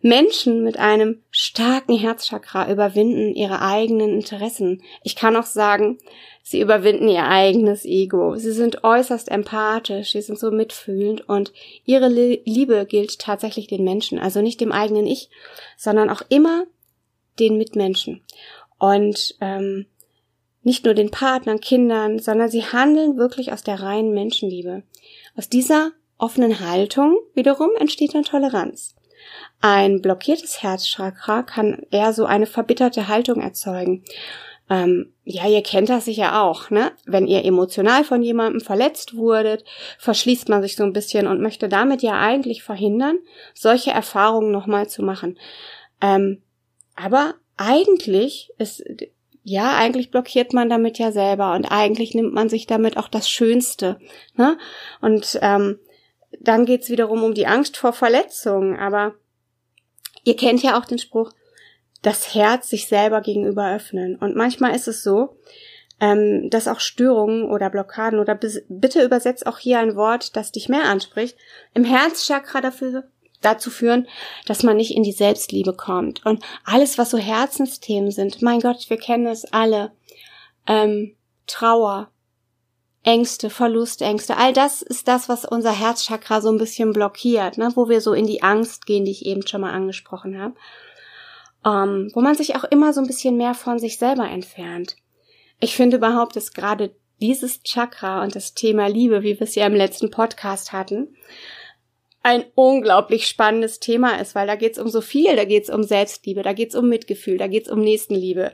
Menschen 0.02 0.64
mit 0.64 0.78
einem 0.80 1.22
starken 1.30 1.98
Herzchakra 1.98 2.72
überwinden 2.72 3.36
ihre 3.36 3.62
eigenen 3.62 4.16
Interessen. 4.16 4.82
Ich 5.04 5.16
kann 5.16 5.36
auch 5.36 5.46
sagen, 5.46 6.00
sie 6.42 6.60
überwinden 6.60 7.08
ihr 7.08 7.26
eigenes 7.26 7.86
Ego. 7.86 8.36
Sie 8.36 8.52
sind 8.52 8.84
äußerst 8.84 9.30
empathisch, 9.30 10.14
sie 10.14 10.22
sind 10.22 10.40
so 10.40 10.50
mitfühlend 10.50 11.28
und 11.30 11.52
ihre 11.86 12.08
Liebe 12.08 12.86
gilt 12.88 13.20
tatsächlich 13.20 13.68
den 13.68 13.84
Menschen, 13.84 14.18
also 14.18 14.42
nicht 14.42 14.60
dem 14.60 14.72
eigenen 14.72 15.06
Ich, 15.06 15.30
sondern 15.78 16.10
auch 16.10 16.22
immer 16.30 16.66
den 17.40 17.58
Mitmenschen. 17.58 18.22
Und 18.80 19.36
ähm, 19.42 19.86
nicht 20.68 20.84
nur 20.84 20.94
den 20.94 21.12
Partnern, 21.12 21.62
Kindern, 21.62 22.20
sondern 22.20 22.50
sie 22.50 22.62
handeln 22.62 23.16
wirklich 23.16 23.54
aus 23.54 23.64
der 23.64 23.82
reinen 23.82 24.14
Menschenliebe. 24.14 24.84
Aus 25.38 25.48
dieser 25.48 25.92
offenen 26.18 26.60
Haltung 26.60 27.18
wiederum 27.34 27.70
entsteht 27.80 28.14
dann 28.14 28.24
Toleranz. 28.24 28.94
Ein 29.62 30.02
blockiertes 30.02 30.62
Herzchakra 30.62 31.44
kann 31.44 31.84
eher 31.90 32.12
so 32.12 32.26
eine 32.26 32.46
verbitterte 32.46 33.08
Haltung 33.08 33.40
erzeugen. 33.40 34.04
Ähm, 34.70 35.14
ja, 35.24 35.48
ihr 35.48 35.64
kennt 35.64 35.88
das 35.88 36.04
sicher 36.04 36.44
auch, 36.44 36.70
ne? 36.70 36.92
Wenn 37.06 37.28
ihr 37.28 37.46
emotional 37.46 38.04
von 38.04 38.22
jemandem 38.22 38.60
verletzt 38.60 39.16
wurdet, 39.16 39.64
verschließt 40.00 40.50
man 40.50 40.62
sich 40.62 40.76
so 40.76 40.84
ein 40.84 40.92
bisschen 40.92 41.28
und 41.28 41.40
möchte 41.40 41.70
damit 41.70 42.02
ja 42.02 42.20
eigentlich 42.20 42.62
verhindern, 42.62 43.20
solche 43.54 43.92
Erfahrungen 43.92 44.52
nochmal 44.52 44.90
zu 44.90 45.02
machen. 45.02 45.40
Ähm, 46.02 46.42
aber 46.98 47.36
eigentlich 47.56 48.52
ist 48.58 48.84
ja, 49.50 49.78
eigentlich 49.78 50.12
blockiert 50.12 50.52
man 50.52 50.68
damit 50.68 51.00
ja 51.00 51.14
selber 51.14 51.54
und 51.54 51.64
eigentlich 51.64 52.14
nimmt 52.14 52.34
man 52.34 52.50
sich 52.50 52.68
damit 52.68 52.98
auch 52.98 53.08
das 53.08 53.30
Schönste. 53.30 53.98
Ne? 54.36 54.58
Und 55.00 55.40
ähm, 55.42 55.80
dann 56.42 56.66
geht's 56.66 56.90
wiederum 56.90 57.24
um 57.24 57.34
die 57.34 57.48
Angst 57.48 57.78
vor 57.78 57.94
Verletzungen. 57.94 58.76
Aber 58.76 59.16
ihr 60.26 60.36
kennt 60.36 60.64
ja 60.64 60.78
auch 60.78 60.84
den 60.84 61.00
Spruch, 61.00 61.32
das 62.02 62.36
Herz 62.36 62.70
sich 62.70 62.88
selber 62.88 63.22
gegenüber 63.22 63.74
öffnen. 63.74 64.18
Und 64.18 64.36
manchmal 64.36 64.76
ist 64.76 64.90
es 64.90 65.02
so, 65.02 65.38
ähm, 66.02 66.50
dass 66.50 66.68
auch 66.68 66.82
Störungen 66.82 67.46
oder 67.46 67.70
Blockaden 67.70 68.20
oder 68.20 68.36
bitte 68.36 69.02
übersetzt 69.02 69.48
auch 69.48 69.60
hier 69.60 69.80
ein 69.80 69.96
Wort, 69.96 70.36
das 70.36 70.52
dich 70.52 70.68
mehr 70.68 70.90
anspricht, 70.90 71.38
im 71.74 71.86
Herzchakra 71.86 72.60
dafür 72.60 73.06
dazu 73.42 73.70
führen, 73.70 74.08
dass 74.46 74.64
man 74.64 74.78
nicht 74.78 74.96
in 74.96 75.04
die 75.04 75.12
Selbstliebe 75.12 75.74
kommt. 75.74 76.26
Und 76.26 76.44
alles, 76.64 76.98
was 76.98 77.12
so 77.12 77.18
Herzensthemen 77.18 78.12
sind, 78.12 78.42
mein 78.42 78.60
Gott, 78.60 78.90
wir 78.90 78.98
kennen 78.98 79.28
es 79.28 79.46
alle. 79.46 79.92
Ähm, 80.66 81.16
Trauer, 81.46 82.10
Ängste, 83.04 83.50
Verlustängste, 83.50 84.36
all 84.36 84.52
das 84.52 84.82
ist 84.82 85.08
das, 85.08 85.30
was 85.30 85.46
unser 85.46 85.72
Herzchakra 85.72 86.42
so 86.42 86.50
ein 86.50 86.58
bisschen 86.58 86.92
blockiert, 86.92 87.58
ne? 87.58 87.72
wo 87.76 87.88
wir 87.88 88.02
so 88.02 88.14
in 88.14 88.28
die 88.28 88.44
Angst 88.44 88.86
gehen, 88.86 89.06
die 89.06 89.12
ich 89.12 89.26
eben 89.26 89.48
schon 89.48 89.62
mal 89.62 89.72
angesprochen 89.72 90.40
habe. 90.40 90.56
Ähm, 91.66 92.12
wo 92.14 92.22
man 92.22 92.36
sich 92.36 92.56
auch 92.56 92.66
immer 92.66 92.92
so 92.92 93.00
ein 93.00 93.08
bisschen 93.08 93.38
mehr 93.38 93.54
von 93.54 93.80
sich 93.80 93.98
selber 93.98 94.28
entfernt. 94.30 94.98
Ich 95.60 95.76
finde 95.76 95.98
überhaupt, 95.98 96.36
dass 96.36 96.54
gerade 96.54 96.94
dieses 97.22 97.64
Chakra 97.64 98.24
und 98.24 98.36
das 98.36 98.54
Thema 98.54 98.88
Liebe, 98.88 99.24
wie 99.24 99.40
wir 99.40 99.42
es 99.42 99.56
ja 99.56 99.66
im 99.66 99.74
letzten 99.74 100.12
Podcast 100.12 100.72
hatten, 100.72 101.16
ein 102.28 102.44
unglaublich 102.56 103.26
spannendes 103.26 103.80
Thema 103.80 104.20
ist, 104.20 104.36
weil 104.36 104.48
da 104.48 104.56
geht's 104.56 104.78
um 104.78 104.90
so 104.90 105.00
viel, 105.00 105.38
da 105.38 105.46
geht's 105.46 105.70
um 105.70 105.84
Selbstliebe, 105.84 106.44
da 106.44 106.52
geht's 106.52 106.76
um 106.76 106.90
Mitgefühl, 106.90 107.38
da 107.38 107.48
geht's 107.48 107.70
um 107.70 107.80
Nächstenliebe, 107.80 108.52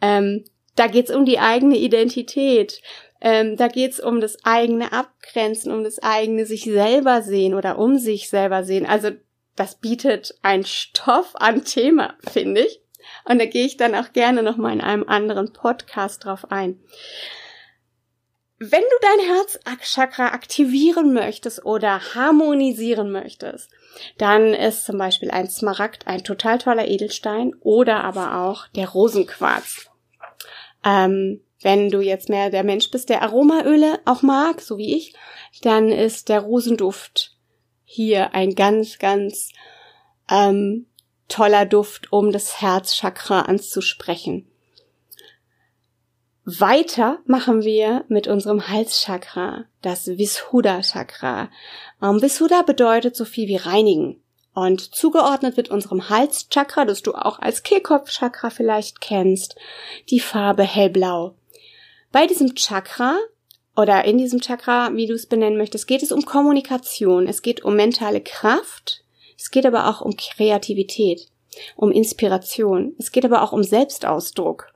ähm, 0.00 0.46
da 0.74 0.86
geht's 0.86 1.10
um 1.10 1.26
die 1.26 1.38
eigene 1.38 1.76
Identität, 1.76 2.80
ähm, 3.20 3.58
da 3.58 3.68
geht's 3.68 4.00
um 4.00 4.22
das 4.22 4.42
eigene 4.46 4.94
Abgrenzen, 4.94 5.70
um 5.70 5.84
das 5.84 5.98
eigene 5.98 6.46
sich 6.46 6.64
selber 6.64 7.20
sehen 7.20 7.52
oder 7.52 7.78
um 7.78 7.98
sich 7.98 8.30
selber 8.30 8.64
sehen. 8.64 8.86
Also 8.86 9.10
das 9.54 9.74
bietet 9.74 10.34
ein 10.40 10.64
Stoff 10.64 11.32
an 11.34 11.62
Thema, 11.66 12.14
finde 12.32 12.62
ich. 12.62 12.80
Und 13.26 13.38
da 13.38 13.44
gehe 13.44 13.66
ich 13.66 13.76
dann 13.76 13.94
auch 13.94 14.14
gerne 14.14 14.42
noch 14.42 14.56
mal 14.56 14.72
in 14.72 14.80
einem 14.80 15.06
anderen 15.06 15.52
Podcast 15.52 16.24
drauf 16.24 16.50
ein. 16.50 16.80
Wenn 18.62 18.82
du 18.82 18.96
dein 19.00 19.64
Herzchakra 19.64 20.34
aktivieren 20.34 21.14
möchtest 21.14 21.64
oder 21.64 22.14
harmonisieren 22.14 23.10
möchtest, 23.10 23.70
dann 24.18 24.52
ist 24.52 24.84
zum 24.84 24.98
Beispiel 24.98 25.30
ein 25.30 25.48
Smaragd 25.48 26.06
ein 26.06 26.24
total 26.24 26.58
toller 26.58 26.86
Edelstein 26.86 27.54
oder 27.60 28.04
aber 28.04 28.36
auch 28.36 28.68
der 28.68 28.90
Rosenquarz. 28.90 29.88
Ähm, 30.84 31.40
wenn 31.62 31.88
du 31.88 32.02
jetzt 32.02 32.28
mehr 32.28 32.50
der 32.50 32.62
Mensch 32.62 32.90
bist, 32.90 33.08
der 33.08 33.22
Aromaöle 33.22 33.98
auch 34.04 34.20
mag, 34.20 34.60
so 34.60 34.76
wie 34.76 34.94
ich, 34.94 35.14
dann 35.62 35.88
ist 35.88 36.28
der 36.28 36.40
Rosenduft 36.40 37.38
hier 37.84 38.34
ein 38.34 38.54
ganz, 38.54 38.98
ganz 38.98 39.52
ähm, 40.30 40.84
toller 41.28 41.64
Duft, 41.64 42.12
um 42.12 42.30
das 42.30 42.60
Herzchakra 42.60 43.40
anzusprechen. 43.40 44.49
Weiter 46.44 47.18
machen 47.26 47.62
wir 47.62 48.04
mit 48.08 48.26
unserem 48.26 48.68
Halschakra, 48.68 49.66
das 49.82 50.06
Vishuddha 50.06 50.80
Chakra. 50.80 51.50
Ähm, 52.02 52.22
Vishuddha 52.22 52.62
bedeutet 52.62 53.14
so 53.14 53.24
viel 53.24 53.46
wie 53.46 53.56
reinigen. 53.56 54.22
Und 54.54 54.94
zugeordnet 54.94 55.56
wird 55.56 55.68
unserem 55.68 56.08
Halschakra, 56.08 56.84
das 56.84 57.02
du 57.02 57.14
auch 57.14 57.38
als 57.38 57.62
Kehlkopfchakra 57.62 58.50
vielleicht 58.50 59.00
kennst, 59.00 59.56
die 60.08 60.18
Farbe 60.18 60.64
hellblau. 60.64 61.34
Bei 62.10 62.26
diesem 62.26 62.54
Chakra 62.56 63.16
oder 63.76 64.04
in 64.04 64.18
diesem 64.18 64.40
Chakra, 64.40 64.94
wie 64.94 65.06
du 65.06 65.14
es 65.14 65.26
benennen 65.26 65.58
möchtest, 65.58 65.86
geht 65.86 66.02
es 66.02 66.10
um 66.10 66.24
Kommunikation, 66.24 67.28
es 67.28 67.42
geht 67.42 67.64
um 67.64 67.76
mentale 67.76 68.20
Kraft, 68.20 69.04
es 69.38 69.50
geht 69.50 69.66
aber 69.66 69.88
auch 69.88 70.00
um 70.00 70.16
Kreativität, 70.16 71.28
um 71.76 71.92
Inspiration, 71.92 72.94
es 72.98 73.12
geht 73.12 73.24
aber 73.24 73.42
auch 73.42 73.52
um 73.52 73.62
Selbstausdruck. 73.62 74.72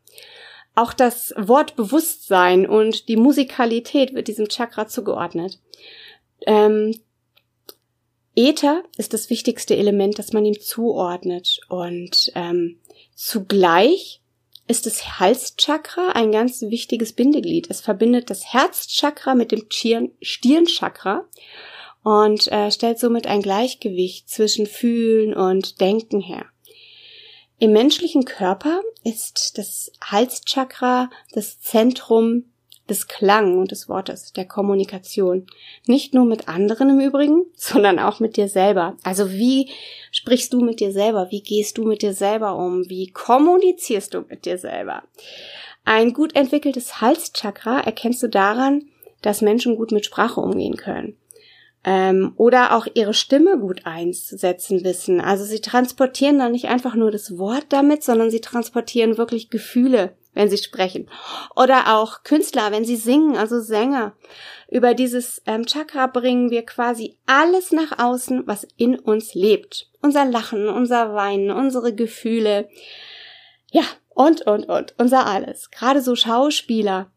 Auch 0.74 0.92
das 0.92 1.32
Wort 1.36 1.76
Bewusstsein 1.76 2.66
und 2.66 3.08
die 3.08 3.16
Musikalität 3.16 4.14
wird 4.14 4.28
diesem 4.28 4.48
Chakra 4.48 4.88
zugeordnet. 4.88 5.60
Ähm, 6.46 6.94
Äther 8.36 8.82
ist 8.96 9.14
das 9.14 9.30
wichtigste 9.30 9.76
Element, 9.76 10.18
das 10.18 10.32
man 10.32 10.44
ihm 10.44 10.60
zuordnet. 10.60 11.60
Und 11.68 12.32
ähm, 12.34 12.80
zugleich 13.14 14.20
ist 14.66 14.86
das 14.86 15.20
Halschakra 15.20 16.10
ein 16.14 16.32
ganz 16.32 16.62
wichtiges 16.62 17.12
Bindeglied. 17.12 17.70
Es 17.70 17.80
verbindet 17.80 18.30
das 18.30 18.52
Herzchakra 18.52 19.34
mit 19.34 19.52
dem 19.52 19.66
Stirnchakra 20.20 21.28
und 22.02 22.50
äh, 22.50 22.70
stellt 22.70 22.98
somit 22.98 23.26
ein 23.26 23.42
Gleichgewicht 23.42 24.28
zwischen 24.28 24.66
Fühlen 24.66 25.34
und 25.34 25.80
Denken 25.80 26.20
her. 26.20 26.46
Im 27.58 27.72
menschlichen 27.72 28.24
Körper 28.24 28.80
ist 29.04 29.58
das 29.58 29.92
Halschakra 30.02 31.08
das 31.32 31.60
Zentrum 31.60 32.44
des 32.88 33.08
Klang 33.08 33.58
und 33.58 33.70
des 33.70 33.88
Wortes, 33.88 34.32
der 34.32 34.44
Kommunikation. 34.44 35.46
Nicht 35.86 36.12
nur 36.14 36.24
mit 36.26 36.48
anderen 36.48 36.90
im 36.90 37.00
Übrigen, 37.00 37.44
sondern 37.54 37.98
auch 37.98 38.20
mit 38.20 38.36
dir 38.36 38.48
selber. 38.48 38.96
Also 39.02 39.30
wie 39.30 39.70
sprichst 40.10 40.52
du 40.52 40.60
mit 40.60 40.80
dir 40.80 40.92
selber? 40.92 41.30
Wie 41.30 41.42
gehst 41.42 41.78
du 41.78 41.84
mit 41.84 42.02
dir 42.02 42.12
selber 42.12 42.56
um? 42.56 42.88
Wie 42.90 43.10
kommunizierst 43.10 44.14
du 44.14 44.22
mit 44.28 44.44
dir 44.44 44.58
selber? 44.58 45.04
Ein 45.84 46.12
gut 46.12 46.34
entwickeltes 46.34 47.00
Halschakra 47.00 47.80
erkennst 47.80 48.22
du 48.22 48.28
daran, 48.28 48.88
dass 49.22 49.42
Menschen 49.42 49.76
gut 49.76 49.92
mit 49.92 50.04
Sprache 50.04 50.40
umgehen 50.40 50.76
können 50.76 51.16
ähm, 51.84 52.32
oder 52.36 52.76
auch 52.76 52.86
ihre 52.94 53.14
Stimme 53.14 53.58
gut 53.58 53.82
einzusetzen 53.84 54.84
wissen. 54.84 55.20
Also 55.20 55.44
sie 55.44 55.60
transportieren 55.60 56.38
dann 56.38 56.52
nicht 56.52 56.66
einfach 56.66 56.94
nur 56.94 57.10
das 57.10 57.38
Wort 57.38 57.66
damit, 57.68 58.02
sondern 58.02 58.30
sie 58.30 58.40
transportieren 58.40 59.18
wirklich 59.18 59.50
Gefühle, 59.50 60.16
wenn 60.32 60.48
sie 60.48 60.56
sprechen. 60.56 61.08
Oder 61.54 61.94
auch 61.94 62.22
Künstler, 62.24 62.72
wenn 62.72 62.84
sie 62.84 62.96
singen, 62.96 63.36
also 63.36 63.60
Sänger. 63.60 64.14
Über 64.70 64.94
dieses 64.94 65.42
ähm, 65.46 65.66
Chakra 65.66 66.06
bringen 66.06 66.50
wir 66.50 66.64
quasi 66.64 67.18
alles 67.26 67.70
nach 67.70 67.98
außen, 67.98 68.46
was 68.46 68.66
in 68.76 68.98
uns 68.98 69.34
lebt. 69.34 69.90
Unser 70.00 70.24
Lachen, 70.24 70.68
unser 70.68 71.14
Weinen, 71.14 71.50
unsere 71.50 71.94
Gefühle. 71.94 72.68
Ja, 73.70 73.84
und, 74.08 74.42
und, 74.42 74.68
und, 74.68 74.94
unser 74.98 75.26
alles. 75.26 75.70
Gerade 75.70 76.00
so 76.00 76.14
Schauspieler 76.14 77.10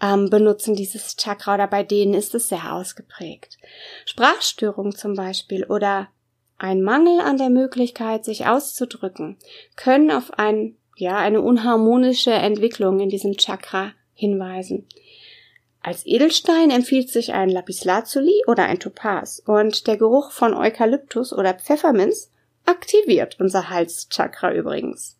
ähm, 0.00 0.30
benutzen 0.30 0.74
dieses 0.74 1.16
Chakra 1.16 1.54
oder 1.54 1.66
bei 1.66 1.82
denen 1.82 2.14
ist 2.14 2.34
es 2.34 2.48
sehr 2.48 2.74
ausgeprägt. 2.74 3.58
Sprachstörungen 4.06 4.94
zum 4.94 5.14
Beispiel 5.14 5.64
oder 5.64 6.08
ein 6.58 6.82
Mangel 6.82 7.20
an 7.20 7.36
der 7.36 7.50
Möglichkeit, 7.50 8.24
sich 8.24 8.46
auszudrücken, 8.46 9.38
können 9.76 10.10
auf 10.10 10.32
ein, 10.38 10.76
ja, 10.96 11.16
eine 11.16 11.40
unharmonische 11.40 12.32
Entwicklung 12.32 13.00
in 13.00 13.08
diesem 13.08 13.36
Chakra 13.36 13.92
hinweisen. 14.14 14.86
Als 15.82 16.06
Edelstein 16.06 16.70
empfiehlt 16.70 17.10
sich 17.10 17.34
ein 17.34 17.50
Lapislazuli 17.50 18.44
oder 18.46 18.64
ein 18.64 18.80
Topaz 18.80 19.42
und 19.44 19.86
der 19.86 19.98
Geruch 19.98 20.30
von 20.30 20.54
Eukalyptus 20.54 21.32
oder 21.32 21.54
Pfefferminz 21.54 22.30
aktiviert 22.64 23.36
unser 23.38 23.68
Halschakra 23.68 24.54
übrigens. 24.54 25.18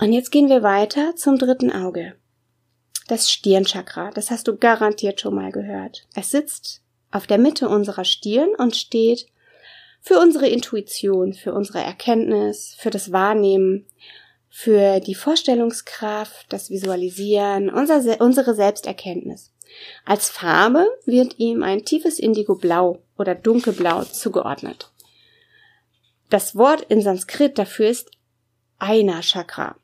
Und 0.00 0.12
jetzt 0.12 0.30
gehen 0.30 0.48
wir 0.48 0.62
weiter 0.62 1.16
zum 1.16 1.38
dritten 1.38 1.72
Auge 1.72 2.14
das 3.10 3.30
Stirnchakra. 3.30 4.10
Das 4.12 4.30
hast 4.30 4.48
du 4.48 4.56
garantiert 4.56 5.20
schon 5.20 5.34
mal 5.34 5.52
gehört. 5.52 6.06
Es 6.14 6.30
sitzt 6.30 6.82
auf 7.10 7.26
der 7.26 7.38
Mitte 7.38 7.68
unserer 7.68 8.04
Stirn 8.04 8.50
und 8.56 8.76
steht 8.76 9.26
für 10.00 10.18
unsere 10.18 10.48
Intuition, 10.48 11.34
für 11.34 11.52
unsere 11.52 11.80
Erkenntnis, 11.80 12.74
für 12.78 12.90
das 12.90 13.12
Wahrnehmen, 13.12 13.86
für 14.48 15.00
die 15.00 15.14
Vorstellungskraft, 15.14 16.52
das 16.52 16.70
Visualisieren, 16.70 17.70
unser, 17.70 18.20
unsere 18.20 18.54
Selbsterkenntnis. 18.54 19.52
Als 20.04 20.28
Farbe 20.28 20.86
wird 21.04 21.38
ihm 21.38 21.62
ein 21.62 21.84
tiefes 21.84 22.18
Indigo-Blau 22.18 22.98
oder 23.16 23.34
Dunkelblau 23.34 24.04
zugeordnet. 24.04 24.90
Das 26.28 26.56
Wort 26.56 26.82
in 26.88 27.02
Sanskrit 27.02 27.58
dafür 27.58 27.88
ist 27.88 28.10
Aina 28.78 29.20
Chakra. 29.20 29.76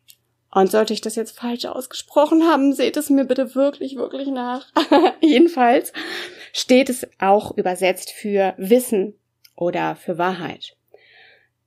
Und 0.57 0.71
sollte 0.71 0.95
ich 0.95 1.03
das 1.03 1.17
jetzt 1.17 1.39
falsch 1.39 1.67
ausgesprochen 1.67 2.45
haben, 2.45 2.73
seht 2.73 2.97
es 2.97 3.11
mir 3.11 3.27
bitte 3.27 3.55
wirklich, 3.55 3.97
wirklich 3.97 4.29
nach. 4.29 4.67
Jedenfalls 5.21 5.93
steht 6.55 6.89
es 6.89 7.07
auch 7.19 7.59
übersetzt 7.59 8.11
für 8.11 8.55
Wissen 8.57 9.13
oder 9.55 9.97
für 9.97 10.17
Wahrheit. 10.17 10.75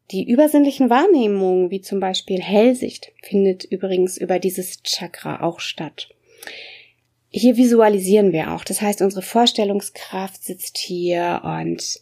Die 0.10 0.28
übersinnlichen 0.28 0.89
Wahrnehmungen, 0.89 1.69
wie 1.69 1.82
zum 1.82 1.99
Beispiel 1.99 2.41
Hellsicht, 2.41 3.12
findet 3.21 3.63
übrigens 3.63 4.17
über 4.17 4.39
dieses 4.39 4.82
Chakra 4.82 5.43
auch 5.43 5.60
statt. 5.60 6.10
Hier 7.30 7.58
visualisieren 7.58 8.32
wir 8.32 8.56
auch. 8.56 8.63
Das 8.63 8.82
heißt, 8.82 9.04
unsere 9.04 9.21
Vorstellungskraft 9.21 10.43
sitzt 10.43 10.80
hier 10.80 11.41
und 11.43 11.99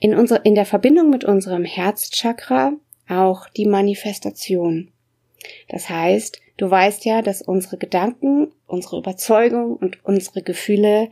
in, 0.00 0.12
unser, 0.16 0.44
in 0.44 0.56
der 0.56 0.66
Verbindung 0.66 1.08
mit 1.08 1.22
unserem 1.22 1.64
Herzchakra 1.64 2.72
auch 3.08 3.48
die 3.50 3.66
Manifestation. 3.66 4.90
Das 5.68 5.88
heißt, 5.88 6.40
du 6.56 6.70
weißt 6.70 7.04
ja, 7.04 7.22
dass 7.22 7.42
unsere 7.42 7.78
Gedanken, 7.78 8.52
unsere 8.66 8.98
Überzeugung 8.98 9.76
und 9.76 10.04
unsere 10.04 10.42
Gefühle 10.42 11.10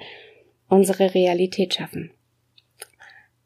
unsere 0.68 1.14
Realität 1.14 1.74
schaffen. 1.74 2.10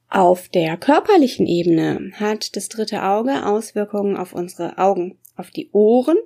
Auf 0.09 0.49
der 0.49 0.77
körperlichen 0.77 1.47
Ebene 1.47 2.13
hat 2.15 2.57
das 2.57 2.69
dritte 2.69 3.03
Auge 3.03 3.45
Auswirkungen 3.45 4.17
auf 4.17 4.33
unsere 4.33 4.79
Augen, 4.79 5.19
auf 5.37 5.51
die 5.51 5.69
Ohren 5.73 6.17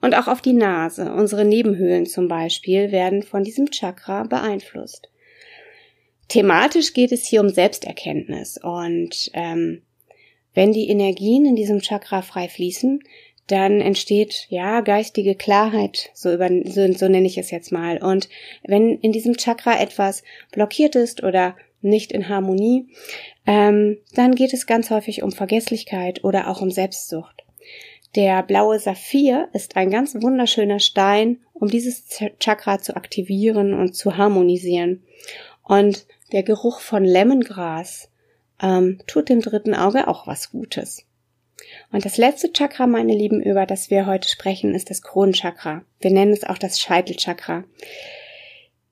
und 0.00 0.16
auch 0.16 0.26
auf 0.26 0.42
die 0.42 0.52
Nase. 0.52 1.12
Unsere 1.12 1.44
Nebenhöhlen 1.44 2.06
zum 2.06 2.26
Beispiel 2.26 2.90
werden 2.90 3.22
von 3.22 3.44
diesem 3.44 3.70
Chakra 3.70 4.24
beeinflusst. 4.24 5.08
Thematisch 6.28 6.92
geht 6.92 7.12
es 7.12 7.24
hier 7.24 7.40
um 7.40 7.50
Selbsterkenntnis 7.50 8.58
und 8.60 9.30
ähm, 9.34 9.82
wenn 10.54 10.72
die 10.72 10.88
Energien 10.88 11.46
in 11.46 11.56
diesem 11.56 11.80
Chakra 11.80 12.22
frei 12.22 12.48
fließen, 12.48 13.00
dann 13.46 13.80
entsteht 13.80 14.46
ja 14.48 14.80
geistige 14.80 15.34
Klarheit, 15.34 16.10
so 16.14 16.32
über 16.32 16.48
so, 16.64 16.90
so 16.92 17.08
nenne 17.08 17.26
ich 17.26 17.36
es 17.36 17.50
jetzt 17.50 17.72
mal. 17.72 17.98
Und 17.98 18.28
wenn 18.62 18.98
in 19.00 19.12
diesem 19.12 19.36
Chakra 19.36 19.80
etwas 19.80 20.22
blockiert 20.52 20.94
ist 20.96 21.22
oder 21.22 21.56
nicht 21.82 22.12
in 22.12 22.28
Harmonie, 22.28 22.88
ähm, 23.46 23.98
dann 24.14 24.34
geht 24.34 24.54
es 24.54 24.66
ganz 24.66 24.90
häufig 24.90 25.22
um 25.22 25.32
Vergesslichkeit 25.32 26.24
oder 26.24 26.48
auch 26.48 26.62
um 26.62 26.70
Selbstsucht. 26.70 27.44
Der 28.14 28.42
blaue 28.42 28.78
Saphir 28.78 29.48
ist 29.52 29.76
ein 29.76 29.90
ganz 29.90 30.14
wunderschöner 30.14 30.78
Stein, 30.78 31.40
um 31.52 31.68
dieses 31.68 32.06
Chakra 32.38 32.78
zu 32.78 32.96
aktivieren 32.96 33.74
und 33.74 33.94
zu 33.94 34.16
harmonisieren. 34.16 35.02
Und 35.62 36.06
der 36.32 36.44
Geruch 36.44 36.80
von 36.80 37.04
Lemongras 37.04 38.08
ähm, 38.62 39.00
tut 39.06 39.28
dem 39.28 39.40
dritten 39.40 39.74
Auge 39.74 40.08
auch 40.08 40.26
was 40.26 40.50
Gutes. 40.50 41.04
Und 41.92 42.04
das 42.04 42.16
letzte 42.16 42.52
Chakra, 42.52 42.86
meine 42.86 43.14
Lieben, 43.14 43.42
über 43.42 43.66
das 43.66 43.90
wir 43.90 44.06
heute 44.06 44.28
sprechen, 44.28 44.74
ist 44.74 44.90
das 44.90 45.02
Kronenchakra. 45.02 45.84
Wir 46.00 46.10
nennen 46.10 46.32
es 46.32 46.44
auch 46.44 46.58
das 46.58 46.80
Scheitelchakra. 46.80 47.64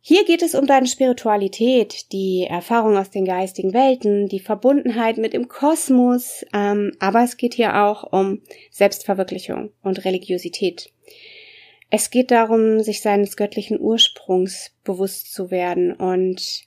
Hier 0.04 0.24
geht 0.24 0.42
es 0.42 0.56
um 0.56 0.66
deine 0.66 0.88
Spiritualität, 0.88 2.10
die 2.12 2.44
Erfahrung 2.48 2.96
aus 2.96 3.10
den 3.10 3.24
geistigen 3.24 3.72
Welten, 3.72 4.26
die 4.26 4.40
Verbundenheit 4.40 5.16
mit 5.16 5.32
dem 5.32 5.46
Kosmos, 5.46 6.44
ähm, 6.52 6.92
aber 6.98 7.22
es 7.22 7.36
geht 7.36 7.54
hier 7.54 7.84
auch 7.84 8.12
um 8.12 8.42
Selbstverwirklichung 8.72 9.70
und 9.80 10.04
Religiosität. 10.04 10.92
Es 11.88 12.10
geht 12.10 12.32
darum, 12.32 12.80
sich 12.80 13.00
seines 13.00 13.36
göttlichen 13.36 13.78
Ursprungs 13.78 14.72
bewusst 14.82 15.32
zu 15.32 15.52
werden 15.52 15.92
und 15.92 16.64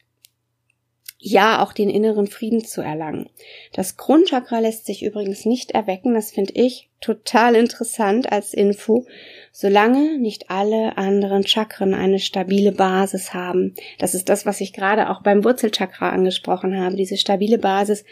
ja 1.18 1.64
auch 1.64 1.74
den 1.74 1.90
inneren 1.90 2.28
Frieden 2.28 2.64
zu 2.64 2.82
erlangen. 2.82 3.30
Das 3.74 3.98
Kronchakra 3.98 4.60
lässt 4.60 4.86
sich 4.86 5.04
übrigens 5.04 5.46
nicht 5.46 5.72
erwecken, 5.72 6.14
das 6.14 6.32
finde 6.32 6.54
ich 6.54 6.90
total 7.00 7.56
interessant 7.56 8.32
als 8.32 8.54
Info, 8.54 9.06
solange 9.52 10.18
nicht 10.20 10.50
alle 10.50 10.98
anderen 10.98 11.46
Chakren 11.48 11.94
eine 11.94 12.20
stabile 12.20 12.72
Basis 12.72 13.34
haben. 13.34 13.74
Das 13.98 14.14
ist 14.14 14.30
das, 14.30 14.46
was 14.46 14.62
ich 14.62 14.74
gerade 14.74 15.10
auch 15.10 15.22
beim 15.22 15.44
Wurzelchakra 15.44 16.10
angesprochen 16.10 16.80
habe, 16.80 16.96
diese 16.96 17.18
stabile 17.18 17.58
Basis, 17.58 18.06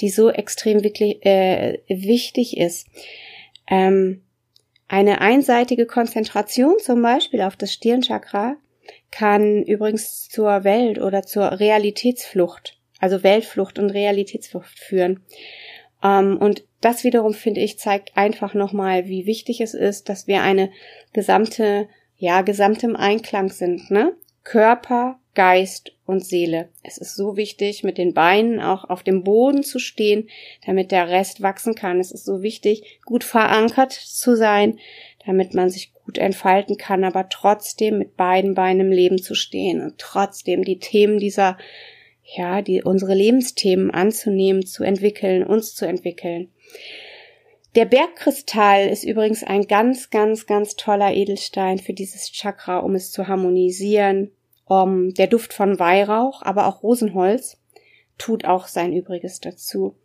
die 0.00 0.10
so 0.10 0.30
extrem 0.30 0.84
wirklich, 0.84 1.24
äh, 1.24 1.80
wichtig 1.88 2.56
ist. 2.58 2.86
Ähm, 3.68 4.22
eine 4.88 5.20
einseitige 5.22 5.86
Konzentration 5.86 6.78
zum 6.78 7.00
Beispiel 7.00 7.40
auf 7.40 7.56
das 7.56 7.72
Stirnchakra 7.72 8.56
kann 9.12 9.62
übrigens 9.62 10.28
zur 10.28 10.64
Welt 10.64 10.98
oder 10.98 11.22
zur 11.22 11.60
Realitätsflucht, 11.60 12.78
also 12.98 13.22
Weltflucht 13.22 13.78
und 13.78 13.90
Realitätsflucht 13.90 14.78
führen. 14.78 15.20
Ähm, 16.02 16.38
und 16.38 16.64
das 16.80 17.04
wiederum, 17.04 17.34
finde 17.34 17.60
ich, 17.60 17.78
zeigt 17.78 18.16
einfach 18.16 18.54
nochmal, 18.54 19.06
wie 19.06 19.26
wichtig 19.26 19.60
es 19.60 19.74
ist, 19.74 20.08
dass 20.08 20.26
wir 20.26 20.42
eine 20.42 20.70
gesamte, 21.12 21.88
ja, 22.16 22.42
gesamtem 22.42 22.96
Einklang 22.96 23.50
sind, 23.50 23.90
ne? 23.90 24.16
Körper, 24.42 25.20
Geist 25.34 25.92
und 26.04 26.24
Seele. 26.24 26.68
Es 26.82 26.98
ist 26.98 27.14
so 27.14 27.36
wichtig, 27.36 27.84
mit 27.84 27.96
den 27.96 28.12
Beinen 28.12 28.60
auch 28.60 28.88
auf 28.90 29.02
dem 29.02 29.22
Boden 29.22 29.62
zu 29.62 29.78
stehen, 29.78 30.28
damit 30.66 30.90
der 30.90 31.08
Rest 31.08 31.40
wachsen 31.40 31.74
kann. 31.74 32.00
Es 32.00 32.10
ist 32.10 32.24
so 32.24 32.42
wichtig, 32.42 33.00
gut 33.04 33.24
verankert 33.24 33.92
zu 33.92 34.36
sein, 34.36 34.78
damit 35.24 35.54
man 35.54 35.70
sich 35.70 35.91
gut 36.04 36.18
entfalten 36.18 36.76
kann, 36.76 37.04
aber 37.04 37.28
trotzdem 37.28 37.98
mit 37.98 38.16
beiden 38.16 38.54
Beinen 38.54 38.88
im 38.88 38.92
Leben 38.92 39.18
zu 39.18 39.34
stehen 39.34 39.80
und 39.80 39.98
trotzdem 39.98 40.64
die 40.64 40.78
Themen 40.78 41.18
dieser, 41.18 41.58
ja, 42.24 42.62
die, 42.62 42.82
unsere 42.82 43.14
Lebensthemen 43.14 43.90
anzunehmen, 43.90 44.66
zu 44.66 44.84
entwickeln, 44.84 45.44
uns 45.44 45.74
zu 45.74 45.86
entwickeln. 45.86 46.50
Der 47.74 47.86
Bergkristall 47.86 48.88
ist 48.88 49.04
übrigens 49.04 49.42
ein 49.42 49.66
ganz, 49.66 50.10
ganz, 50.10 50.46
ganz 50.46 50.76
toller 50.76 51.14
Edelstein 51.14 51.78
für 51.78 51.94
dieses 51.94 52.30
Chakra, 52.30 52.78
um 52.78 52.94
es 52.94 53.10
zu 53.10 53.28
harmonisieren. 53.28 54.32
Um, 54.64 55.12
der 55.12 55.26
Duft 55.26 55.52
von 55.52 55.78
Weihrauch, 55.78 56.42
aber 56.42 56.66
auch 56.66 56.82
Rosenholz 56.82 57.58
tut 58.16 58.44
auch 58.44 58.68
sein 58.68 58.92
Übriges 58.92 59.40
dazu. 59.40 59.96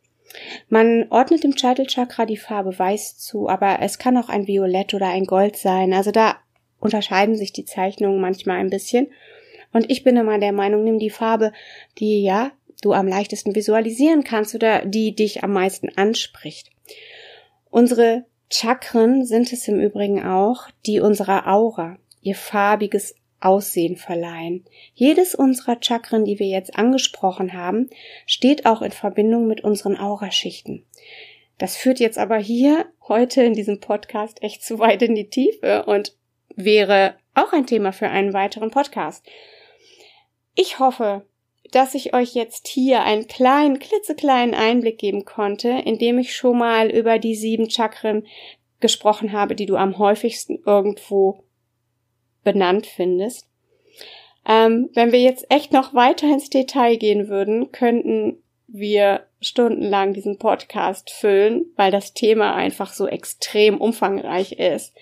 Man 0.70 1.08
ordnet 1.10 1.44
dem 1.44 1.58
Scheitelchakra 1.58 2.26
die 2.26 2.38
Farbe 2.38 2.78
Weiß 2.78 3.18
zu, 3.18 3.48
aber 3.48 3.80
es 3.82 3.98
kann 3.98 4.18
auch 4.18 4.30
ein 4.30 4.48
Violett 4.48 4.94
oder 4.94 5.08
ein 5.08 5.26
Gold 5.26 5.56
sein. 5.58 5.94
Also 5.94 6.12
da 6.12 6.38
unterscheiden 6.80 7.36
sich 7.36 7.54
die 7.54 7.66
Zeichnungen 7.66 8.22
manchmal 8.22 8.58
ein 8.58 8.70
bisschen. 8.70 9.08
Und 9.74 9.90
ich 9.90 10.04
bin 10.04 10.18
immer 10.18 10.40
der 10.40 10.52
Meinung, 10.52 10.84
nimm 10.84 11.00
die 11.00 11.10
Farbe, 11.10 11.52
die 11.98 12.24
ja 12.24 12.52
du 12.82 12.94
am 12.94 13.08
leichtesten 13.08 13.56
visualisieren 13.56 14.24
kannst 14.24 14.54
oder 14.54 14.86
die 14.86 15.16
dich 15.16 15.44
am 15.44 15.54
meisten 15.54 15.90
anspricht. 15.98 16.70
Unsere 17.70 18.26
Chakren 18.50 19.26
sind 19.26 19.52
es 19.52 19.68
im 19.68 19.80
Übrigen 19.80 20.24
auch, 20.24 20.68
die 20.86 21.00
unserer 21.00 21.48
Aura 21.48 21.98
ihr 22.22 22.36
farbiges 22.36 23.16
Aussehen 23.40 23.98
verleihen. 23.98 24.66
Jedes 24.94 25.36
unserer 25.36 25.78
Chakren, 25.82 26.26
die 26.26 26.40
wir 26.40 26.48
jetzt 26.48 26.76
angesprochen 26.76 27.54
haben, 27.54 27.90
steht 28.26 28.66
auch 28.66 28.82
in 28.82 28.92
Verbindung 28.92 29.48
mit 29.48 29.64
unseren 29.64 29.98
Auraschichten. 29.98 30.86
Das 31.58 31.76
führt 31.76 32.00
jetzt 32.00 32.18
aber 32.18 32.38
hier 32.38 32.86
heute 33.08 33.44
in 33.44 33.54
diesem 33.54 33.80
Podcast 33.80 34.44
echt 34.44 34.64
zu 34.64 34.80
weit 34.80 35.02
in 35.02 35.16
die 35.16 35.30
Tiefe 35.30 35.86
und 35.86 36.16
wäre 36.56 37.16
auch 37.34 37.54
ein 37.54 37.68
Thema 37.68 37.92
für 37.92 38.10
einen 38.10 38.34
weiteren 38.34 38.72
Podcast. 38.72 39.26
Ich 40.56 40.80
hoffe, 40.80 41.26
dass 41.72 41.96
ich 41.96 42.14
euch 42.14 42.34
jetzt 42.34 42.68
hier 42.68 43.04
einen 43.04 43.28
kleinen, 43.28 43.80
klitzekleinen 43.80 44.56
Einblick 44.56 44.98
geben 44.98 45.26
konnte, 45.26 45.70
indem 45.70 46.18
ich 46.20 46.36
schon 46.36 46.58
mal 46.58 46.90
über 46.90 47.20
die 47.20 47.36
sieben 47.36 47.70
Chakren 47.70 48.26
gesprochen 48.80 49.32
habe, 49.32 49.56
die 49.56 49.66
du 49.66 49.76
am 49.76 49.98
häufigsten 49.98 50.60
irgendwo 50.66 51.44
benannt 52.52 52.88
findest. 52.88 53.48
Ähm, 54.48 54.90
wenn 54.94 55.12
wir 55.12 55.20
jetzt 55.20 55.46
echt 55.50 55.74
noch 55.74 55.94
weiter 55.94 56.28
ins 56.28 56.50
Detail 56.50 56.96
gehen 56.96 57.28
würden, 57.28 57.72
könnten 57.72 58.42
wir 58.68 59.28
stundenlang 59.42 60.14
diesen 60.14 60.38
Podcast 60.38 61.12
füllen, 61.12 61.66
weil 61.76 61.92
das 61.92 62.14
Thema 62.14 62.56
einfach 62.56 62.94
so 62.94 63.08
extrem 63.08 63.80
umfangreich 63.80 64.54
ist 64.54 64.94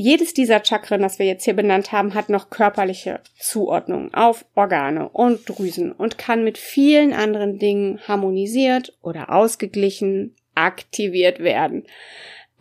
jedes 0.00 0.32
dieser 0.32 0.64
Chakren, 0.64 1.02
das 1.02 1.18
wir 1.18 1.26
jetzt 1.26 1.44
hier 1.44 1.54
benannt 1.54 1.92
haben, 1.92 2.14
hat 2.14 2.30
noch 2.30 2.48
körperliche 2.48 3.20
Zuordnung 3.38 4.14
auf 4.14 4.46
Organe 4.54 5.10
und 5.10 5.46
Drüsen 5.46 5.92
und 5.92 6.16
kann 6.16 6.42
mit 6.42 6.56
vielen 6.56 7.12
anderen 7.12 7.58
Dingen 7.58 8.00
harmonisiert 8.08 8.96
oder 9.02 9.30
ausgeglichen, 9.30 10.34
aktiviert 10.54 11.40
werden. 11.40 11.84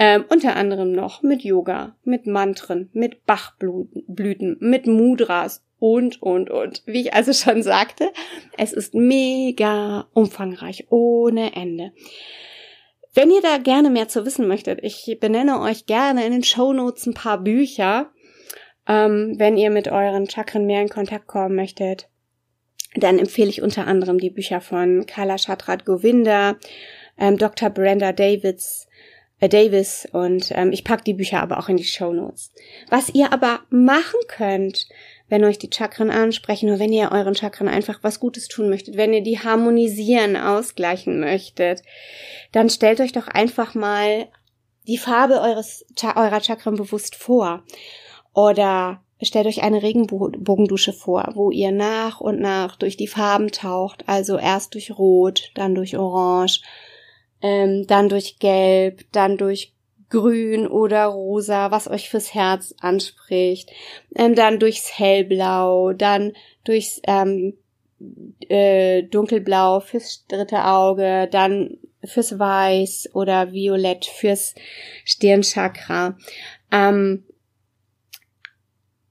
Ähm, 0.02 0.24
unter 0.30 0.56
anderem 0.56 0.94
noch 0.94 1.24
mit 1.24 1.44
Yoga, 1.44 1.96
mit 2.06 2.26
Mantren, 2.26 2.90
mit 2.94 3.26
Bachblüten, 3.26 4.56
mit 4.62 4.88
Mudras 4.88 5.66
und, 5.78 6.22
und, 6.22 6.50
und. 6.50 6.84
Wie 6.86 7.02
ich 7.02 7.14
also 7.14 7.34
schon 7.34 7.64
sagte, 7.64 8.10
es 8.58 8.72
ist 8.72 8.94
mega 8.94 10.08
umfangreich, 10.14 10.88
ohne 10.90 11.54
Ende. 11.54 11.92
Wenn 13.14 13.32
ihr 13.32 13.42
da 13.42 13.58
gerne 13.58 13.90
mehr 13.90 14.08
zu 14.08 14.26
wissen 14.26 14.48
möchtet, 14.48 14.80
ich 14.84 15.18
benenne 15.20 15.60
euch 15.60 15.86
gerne 15.86 16.26
in 16.26 16.32
den 16.32 16.44
Show 16.44 16.72
Notes 16.72 17.06
ein 17.06 17.14
paar 17.14 17.40
Bücher, 17.40 18.12
ähm, 18.88 19.36
wenn 19.38 19.58
ihr 19.58 19.70
mit 19.70 19.90
euren 19.90 20.30
Chakren 20.30 20.66
mehr 20.66 20.82
in 20.82 20.90
Kontakt 20.90 21.28
kommen 21.28 21.56
möchtet. 21.56 22.08
Dann 22.96 23.20
empfehle 23.20 23.50
ich 23.50 23.62
unter 23.62 23.88
anderem 23.88 24.18
die 24.18 24.30
Bücher 24.30 24.62
von 24.62 25.06
Kala 25.06 25.36
Chatrat 25.38 25.86
Govinda, 25.86 26.58
ähm, 27.18 27.38
Dr. 27.38 27.70
Brenda 27.70 28.14
Davids, 28.14 28.89
Davis 29.48 30.08
und 30.12 30.52
ähm, 30.52 30.72
ich 30.74 30.84
pack 30.84 31.06
die 31.06 31.14
Bücher 31.14 31.42
aber 31.42 31.60
auch 31.60 31.70
in 31.70 31.78
die 31.78 31.86
Show 31.86 32.12
Notes. 32.12 32.52
Was 32.90 33.10
ihr 33.10 33.32
aber 33.32 33.62
machen 33.70 34.20
könnt, 34.28 34.88
wenn 35.30 35.46
euch 35.46 35.58
die 35.58 35.70
Chakren 35.72 36.10
ansprechen 36.10 36.70
oder 36.70 36.80
wenn 36.80 36.92
ihr 36.92 37.12
euren 37.12 37.36
Chakren 37.36 37.70
einfach 37.70 38.00
was 38.02 38.20
Gutes 38.20 38.48
tun 38.48 38.70
möchtet, 38.70 38.98
wenn 38.98 39.14
ihr 39.14 39.22
die 39.22 39.40
harmonisieren, 39.40 40.36
ausgleichen 40.36 41.20
möchtet, 41.20 41.84
dann 42.52 42.70
stellt 42.70 43.00
euch 43.00 43.14
doch 43.14 43.28
einfach 43.28 43.76
mal 43.76 44.28
die 44.88 44.98
Farbe 44.98 45.40
eures, 45.40 45.86
eurer 46.04 46.42
Chakren 46.42 46.76
bewusst 46.76 47.16
vor. 47.16 47.64
Oder 48.34 49.02
stellt 49.22 49.48
euch 49.48 49.62
eine 49.62 49.84
Regenbogendusche 49.84 50.94
vor, 50.94 51.32
wo 51.36 51.52
ihr 51.52 51.72
nach 51.72 52.20
und 52.20 52.40
nach 52.40 52.76
durch 52.76 52.98
die 52.98 53.08
Farben 53.08 53.52
taucht, 53.52 54.04
also 54.08 54.38
erst 54.38 54.74
durch 54.74 54.98
Rot, 54.98 55.52
dann 55.56 55.76
durch 55.76 55.98
Orange, 55.98 56.62
ähm, 57.42 57.86
dann 57.88 58.10
durch 58.10 58.40
Gelb, 58.40 59.06
dann 59.12 59.38
durch 59.38 59.74
grün 60.10 60.68
oder 60.68 61.06
rosa, 61.06 61.72
was 61.72 61.88
euch 61.88 62.10
fürs 62.10 62.34
Herz 62.34 62.74
anspricht, 62.80 63.72
ähm, 64.16 64.36
dann 64.36 64.60
durchs 64.60 64.98
hellblau, 64.98 65.94
dann 65.94 66.34
durchs 66.64 67.00
ähm, 67.06 67.54
äh, 68.48 69.04
dunkelblau 69.04 69.80
fürs 69.82 70.26
dritte 70.28 70.66
Auge, 70.66 71.28
dann 71.32 71.78
fürs 72.04 72.40
weiß 72.40 73.10
oder 73.14 73.52
violett 73.52 74.06
fürs 74.06 74.56
Stirnchakra. 75.06 76.18
Ähm, 76.72 77.26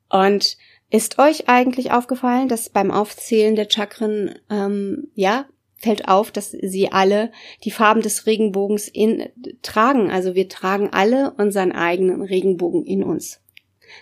und 0.09 0.57
ist 0.91 1.19
euch 1.19 1.49
eigentlich 1.49 1.93
aufgefallen, 1.93 2.49
dass 2.49 2.71
beim 2.71 2.91
Aufzählen 2.91 3.57
der 3.57 3.69
Chakren 3.69 4.39
ähm, 4.49 5.09
ja 5.15 5.47
fällt 5.79 6.09
auf, 6.09 6.31
dass 6.31 6.51
sie 6.51 6.91
alle 6.93 7.31
die 7.65 7.71
Farben 7.71 8.03
des 8.03 8.27
Regenbogens 8.27 8.89
in, 8.89 9.29
tragen. 9.63 10.11
Also 10.11 10.35
wir 10.35 10.49
tragen 10.49 10.91
alle 10.93 11.33
unseren 11.39 11.73
eigenen 11.73 12.23
Regenbogen 12.23 12.85
in 12.85 13.03
uns. 13.03 13.41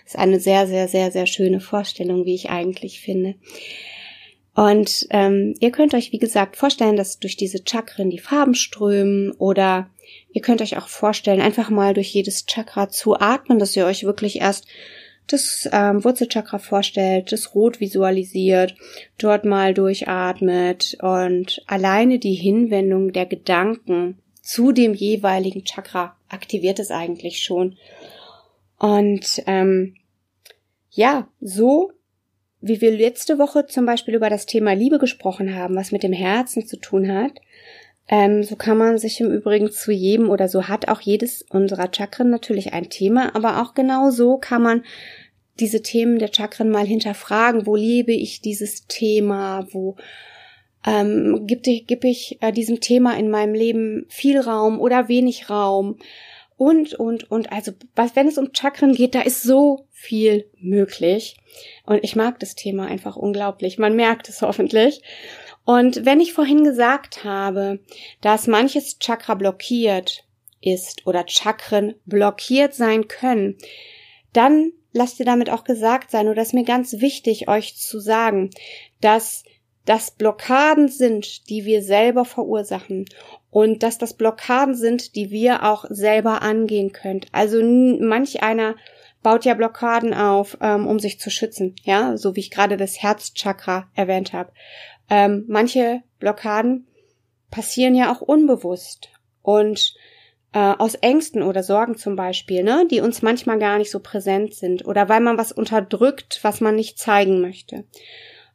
Das 0.03 0.15
ist 0.15 0.19
eine 0.19 0.39
sehr, 0.39 0.67
sehr, 0.67 0.87
sehr, 0.87 1.11
sehr 1.11 1.27
schöne 1.27 1.59
Vorstellung, 1.59 2.25
wie 2.25 2.35
ich 2.35 2.49
eigentlich 2.49 2.99
finde. 2.99 3.35
Und 4.53 5.05
ähm, 5.11 5.53
ihr 5.59 5.69
könnt 5.69 5.93
euch, 5.93 6.11
wie 6.11 6.17
gesagt, 6.17 6.57
vorstellen, 6.57 6.97
dass 6.97 7.19
durch 7.19 7.37
diese 7.37 7.59
Chakren 7.63 8.09
die 8.09 8.17
Farben 8.17 8.55
strömen 8.55 9.31
oder 9.33 9.91
ihr 10.31 10.41
könnt 10.41 10.63
euch 10.63 10.77
auch 10.77 10.87
vorstellen, 10.87 11.41
einfach 11.41 11.69
mal 11.69 11.93
durch 11.93 12.09
jedes 12.09 12.47
Chakra 12.47 12.89
zu 12.89 13.19
atmen, 13.19 13.59
dass 13.59 13.75
ihr 13.75 13.85
euch 13.85 14.03
wirklich 14.03 14.41
erst 14.41 14.65
das 15.27 15.69
ähm, 15.71 16.03
Wurzelchakra 16.03 16.57
vorstellt, 16.59 17.31
das 17.31 17.53
Rot 17.53 17.79
visualisiert, 17.79 18.75
dort 19.17 19.45
mal 19.45 19.73
durchatmet 19.73 20.97
und 21.01 21.61
alleine 21.67 22.19
die 22.19 22.35
Hinwendung 22.35 23.11
der 23.11 23.25
Gedanken 23.25 24.19
zu 24.41 24.71
dem 24.71 24.93
jeweiligen 24.93 25.65
Chakra 25.65 26.15
aktiviert 26.29 26.79
es 26.79 26.91
eigentlich 26.91 27.43
schon. 27.43 27.77
Und 28.77 29.43
ähm, 29.45 29.95
ja, 30.91 31.27
so 31.41 31.91
wie 32.59 32.81
wir 32.81 32.91
letzte 32.91 33.37
Woche 33.37 33.67
zum 33.67 33.85
Beispiel 33.85 34.15
über 34.15 34.29
das 34.29 34.45
Thema 34.45 34.73
Liebe 34.73 34.97
gesprochen 34.97 35.55
haben, 35.55 35.75
was 35.75 35.91
mit 35.91 36.03
dem 36.03 36.13
Herzen 36.13 36.65
zu 36.65 36.77
tun 36.77 37.11
hat, 37.11 37.33
ähm, 38.07 38.43
so 38.43 38.55
kann 38.55 38.77
man 38.77 38.97
sich 38.97 39.19
im 39.19 39.31
Übrigen 39.31 39.71
zu 39.71 39.91
jedem 39.91 40.29
oder 40.29 40.47
so 40.47 40.67
hat 40.67 40.87
auch 40.87 41.01
jedes 41.01 41.43
unserer 41.49 41.89
Chakren 41.93 42.29
natürlich 42.29 42.73
ein 42.73 42.89
Thema, 42.89 43.35
aber 43.35 43.61
auch 43.61 43.73
genau 43.73 44.11
so 44.11 44.37
kann 44.37 44.61
man 44.61 44.83
diese 45.59 45.81
Themen 45.81 46.19
der 46.19 46.31
Chakren 46.33 46.69
mal 46.69 46.85
hinterfragen. 46.85 47.65
Wo 47.65 47.75
lebe 47.75 48.13
ich 48.13 48.41
dieses 48.41 48.87
Thema? 48.87 49.67
Wo 49.71 49.95
ähm, 50.85 51.47
gibt 51.47 51.67
ich, 51.67 51.87
gib 51.87 52.03
ich 52.03 52.37
äh, 52.41 52.51
diesem 52.51 52.79
Thema 52.79 53.17
in 53.17 53.29
meinem 53.29 53.53
Leben 53.53 54.05
viel 54.09 54.39
Raum 54.39 54.79
oder 54.79 55.09
wenig 55.09 55.49
Raum? 55.49 55.97
Und, 56.57 56.95
und, 56.95 57.29
und, 57.29 57.51
also, 57.51 57.71
was, 57.95 58.15
wenn 58.15 58.27
es 58.27 58.39
um 58.39 58.49
Chakren 58.51 58.93
geht, 58.93 59.13
da 59.13 59.21
ist 59.21 59.43
so 59.43 59.85
viel 59.91 60.49
möglich. 60.59 61.37
Und 61.85 62.03
ich 62.03 62.15
mag 62.15 62.39
das 62.39 62.55
Thema 62.55 62.87
einfach 62.87 63.15
unglaublich. 63.15 63.77
Man 63.77 63.95
merkt 63.95 64.27
es 64.27 64.41
hoffentlich. 64.41 65.01
Und 65.67 66.05
wenn 66.05 66.21
ich 66.21 66.31
vorhin 66.31 66.63
gesagt 66.63 67.25
habe, 67.25 67.79
dass 68.21 68.47
manches 68.47 68.99
Chakra 68.99 69.33
blockiert 69.35 70.23
ist 70.61 71.05
oder 71.05 71.25
Chakren 71.27 71.95
blockiert 72.05 72.73
sein 72.73 73.09
können, 73.09 73.57
dann 74.31 74.71
lasst 74.93 75.19
ihr 75.19 75.25
damit 75.25 75.49
auch 75.49 75.65
gesagt 75.65 76.09
sein, 76.09 76.29
oder 76.29 76.41
ist 76.41 76.53
mir 76.53 76.63
ganz 76.63 77.01
wichtig, 77.01 77.49
euch 77.49 77.75
zu 77.75 77.99
sagen, 77.99 78.49
dass 79.01 79.43
das 79.83 80.11
Blockaden 80.11 80.87
sind, 80.87 81.49
die 81.49 81.65
wir 81.65 81.83
selber 81.83 82.23
verursachen 82.23 83.03
und 83.51 83.83
dass 83.83 83.97
das 83.97 84.13
Blockaden 84.13 84.73
sind, 84.73 85.17
die 85.17 85.31
wir 85.31 85.65
auch 85.65 85.83
selber 85.89 86.43
angehen 86.43 86.93
können. 86.93 87.25
Also 87.33 87.61
manch 87.61 88.41
einer 88.41 88.75
baut 89.27 89.43
ja 89.43 89.55
Blockaden 89.55 90.13
auf, 90.13 90.57
ähm, 90.61 90.87
um 90.87 90.99
sich 90.99 91.19
zu 91.19 91.29
schützen, 91.29 91.75
ja, 91.83 92.15
so 92.15 92.37
wie 92.37 92.39
ich 92.39 92.49
gerade 92.49 92.77
das 92.77 93.03
Herzchakra 93.03 93.89
erwähnt 93.93 94.31
habe. 94.31 94.53
Ähm, 95.09 95.43
manche 95.49 96.01
Blockaden 96.19 96.87
passieren 97.51 97.93
ja 97.93 98.09
auch 98.09 98.21
unbewusst 98.21 99.09
und 99.41 99.95
äh, 100.53 100.59
aus 100.59 100.95
Ängsten 100.95 101.43
oder 101.43 101.61
Sorgen 101.61 101.97
zum 101.97 102.15
Beispiel, 102.15 102.63
ne, 102.63 102.87
die 102.89 103.01
uns 103.01 103.21
manchmal 103.21 103.59
gar 103.59 103.77
nicht 103.77 103.91
so 103.91 103.99
präsent 103.99 104.53
sind 104.53 104.85
oder 104.85 105.09
weil 105.09 105.19
man 105.19 105.37
was 105.37 105.51
unterdrückt, 105.51 106.39
was 106.43 106.61
man 106.61 106.77
nicht 106.77 106.97
zeigen 106.97 107.41
möchte. 107.41 107.83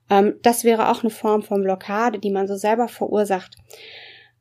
Ähm, 0.09 0.37
das 0.41 0.65
wäre 0.65 0.89
auch 0.89 1.03
eine 1.03 1.11
Form 1.11 1.43
von 1.43 1.63
Blockade, 1.63 2.19
die 2.19 2.31
man 2.31 2.49
so 2.49 2.57
selber 2.57 2.89
verursacht. 2.89 3.57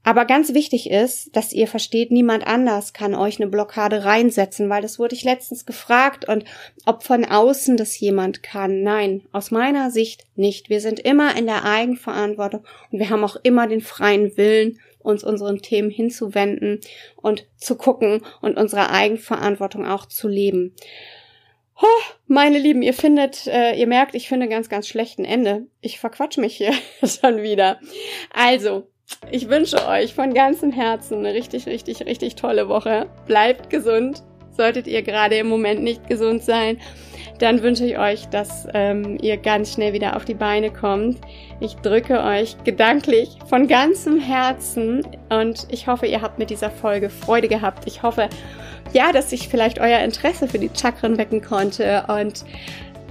Aber 0.03 0.25
ganz 0.25 0.53
wichtig 0.55 0.89
ist, 0.89 1.35
dass 1.35 1.53
ihr 1.53 1.67
versteht, 1.67 2.09
niemand 2.09 2.47
anders 2.47 2.93
kann 2.93 3.13
euch 3.13 3.39
eine 3.39 3.49
Blockade 3.49 4.03
reinsetzen, 4.03 4.67
weil 4.67 4.81
das 4.81 4.97
wurde 4.97 5.13
ich 5.13 5.23
letztens 5.23 5.65
gefragt 5.65 6.27
und 6.27 6.43
ob 6.85 7.03
von 7.03 7.23
außen 7.23 7.77
das 7.77 7.99
jemand 7.99 8.41
kann. 8.41 8.81
Nein, 8.81 9.21
aus 9.31 9.51
meiner 9.51 9.91
Sicht 9.91 10.25
nicht. 10.35 10.69
Wir 10.69 10.81
sind 10.81 10.99
immer 10.99 11.37
in 11.37 11.45
der 11.45 11.65
Eigenverantwortung 11.65 12.63
und 12.91 12.99
wir 12.99 13.11
haben 13.11 13.23
auch 13.23 13.37
immer 13.43 13.67
den 13.67 13.81
freien 13.81 14.35
Willen, 14.37 14.79
uns 14.97 15.23
unseren 15.23 15.61
Themen 15.61 15.91
hinzuwenden 15.91 16.79
und 17.15 17.47
zu 17.57 17.75
gucken 17.75 18.23
und 18.41 18.57
unsere 18.57 18.89
Eigenverantwortung 18.89 19.85
auch 19.85 20.07
zu 20.07 20.27
leben. 20.27 20.73
Oh, 21.79 22.03
meine 22.27 22.59
Lieben, 22.59 22.83
ihr 22.83 22.93
findet, 22.93 23.47
äh, 23.47 23.73
ihr 23.73 23.87
merkt, 23.87 24.13
ich 24.13 24.27
finde 24.27 24.47
ganz, 24.47 24.69
ganz 24.69 24.87
schlechten 24.87 25.25
Ende. 25.25 25.65
Ich 25.81 25.99
verquatsch 25.99 26.37
mich 26.37 26.55
hier 26.55 26.73
schon 27.03 27.41
wieder. 27.41 27.79
Also, 28.31 28.87
ich 29.29 29.49
wünsche 29.49 29.87
euch 29.87 30.13
von 30.13 30.33
ganzem 30.33 30.71
Herzen 30.71 31.19
eine 31.19 31.33
richtig, 31.33 31.65
richtig, 31.65 32.05
richtig 32.05 32.35
tolle 32.35 32.67
Woche. 32.67 33.07
Bleibt 33.27 33.69
gesund. 33.69 34.23
Solltet 34.57 34.85
ihr 34.85 35.01
gerade 35.01 35.37
im 35.37 35.47
Moment 35.47 35.81
nicht 35.81 36.07
gesund 36.09 36.43
sein, 36.43 36.77
dann 37.39 37.63
wünsche 37.63 37.85
ich 37.85 37.97
euch, 37.97 38.27
dass 38.27 38.67
ähm, 38.73 39.17
ihr 39.21 39.37
ganz 39.37 39.73
schnell 39.73 39.93
wieder 39.93 40.15
auf 40.15 40.25
die 40.25 40.33
Beine 40.33 40.71
kommt. 40.71 41.19
Ich 41.61 41.75
drücke 41.75 42.21
euch 42.21 42.61
gedanklich 42.63 43.37
von 43.47 43.67
ganzem 43.67 44.19
Herzen 44.19 45.07
und 45.29 45.67
ich 45.69 45.87
hoffe, 45.87 46.05
ihr 46.05 46.21
habt 46.21 46.37
mit 46.37 46.49
dieser 46.49 46.69
Folge 46.69 47.09
Freude 47.09 47.47
gehabt. 47.47 47.87
Ich 47.87 48.03
hoffe, 48.03 48.27
ja, 48.93 49.11
dass 49.11 49.31
ich 49.31 49.47
vielleicht 49.47 49.79
euer 49.79 49.99
Interesse 49.99 50.47
für 50.47 50.59
die 50.59 50.69
Chakren 50.75 51.17
wecken 51.17 51.41
konnte 51.41 52.03
und 52.07 52.43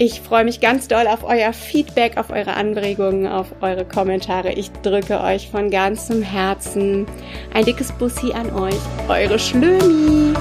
ich 0.01 0.23
freue 0.23 0.45
mich 0.45 0.61
ganz 0.61 0.89
doll 0.89 1.07
auf 1.07 1.25
euer 1.25 1.53
Feedback, 1.53 2.17
auf 2.17 2.31
eure 2.31 2.55
Anregungen, 2.55 3.27
auf 3.27 3.49
eure 3.61 3.85
Kommentare. 3.85 4.53
Ich 4.53 4.73
drücke 4.83 5.21
euch 5.21 5.51
von 5.51 5.71
ganzem 5.71 6.23
Herzen 6.23 7.05
ein 7.53 7.67
dickes 7.67 7.93
Bussi 7.93 8.33
an 8.33 8.51
euch. 8.55 8.81
Eure 9.09 9.39
Schlömi. 9.39 10.33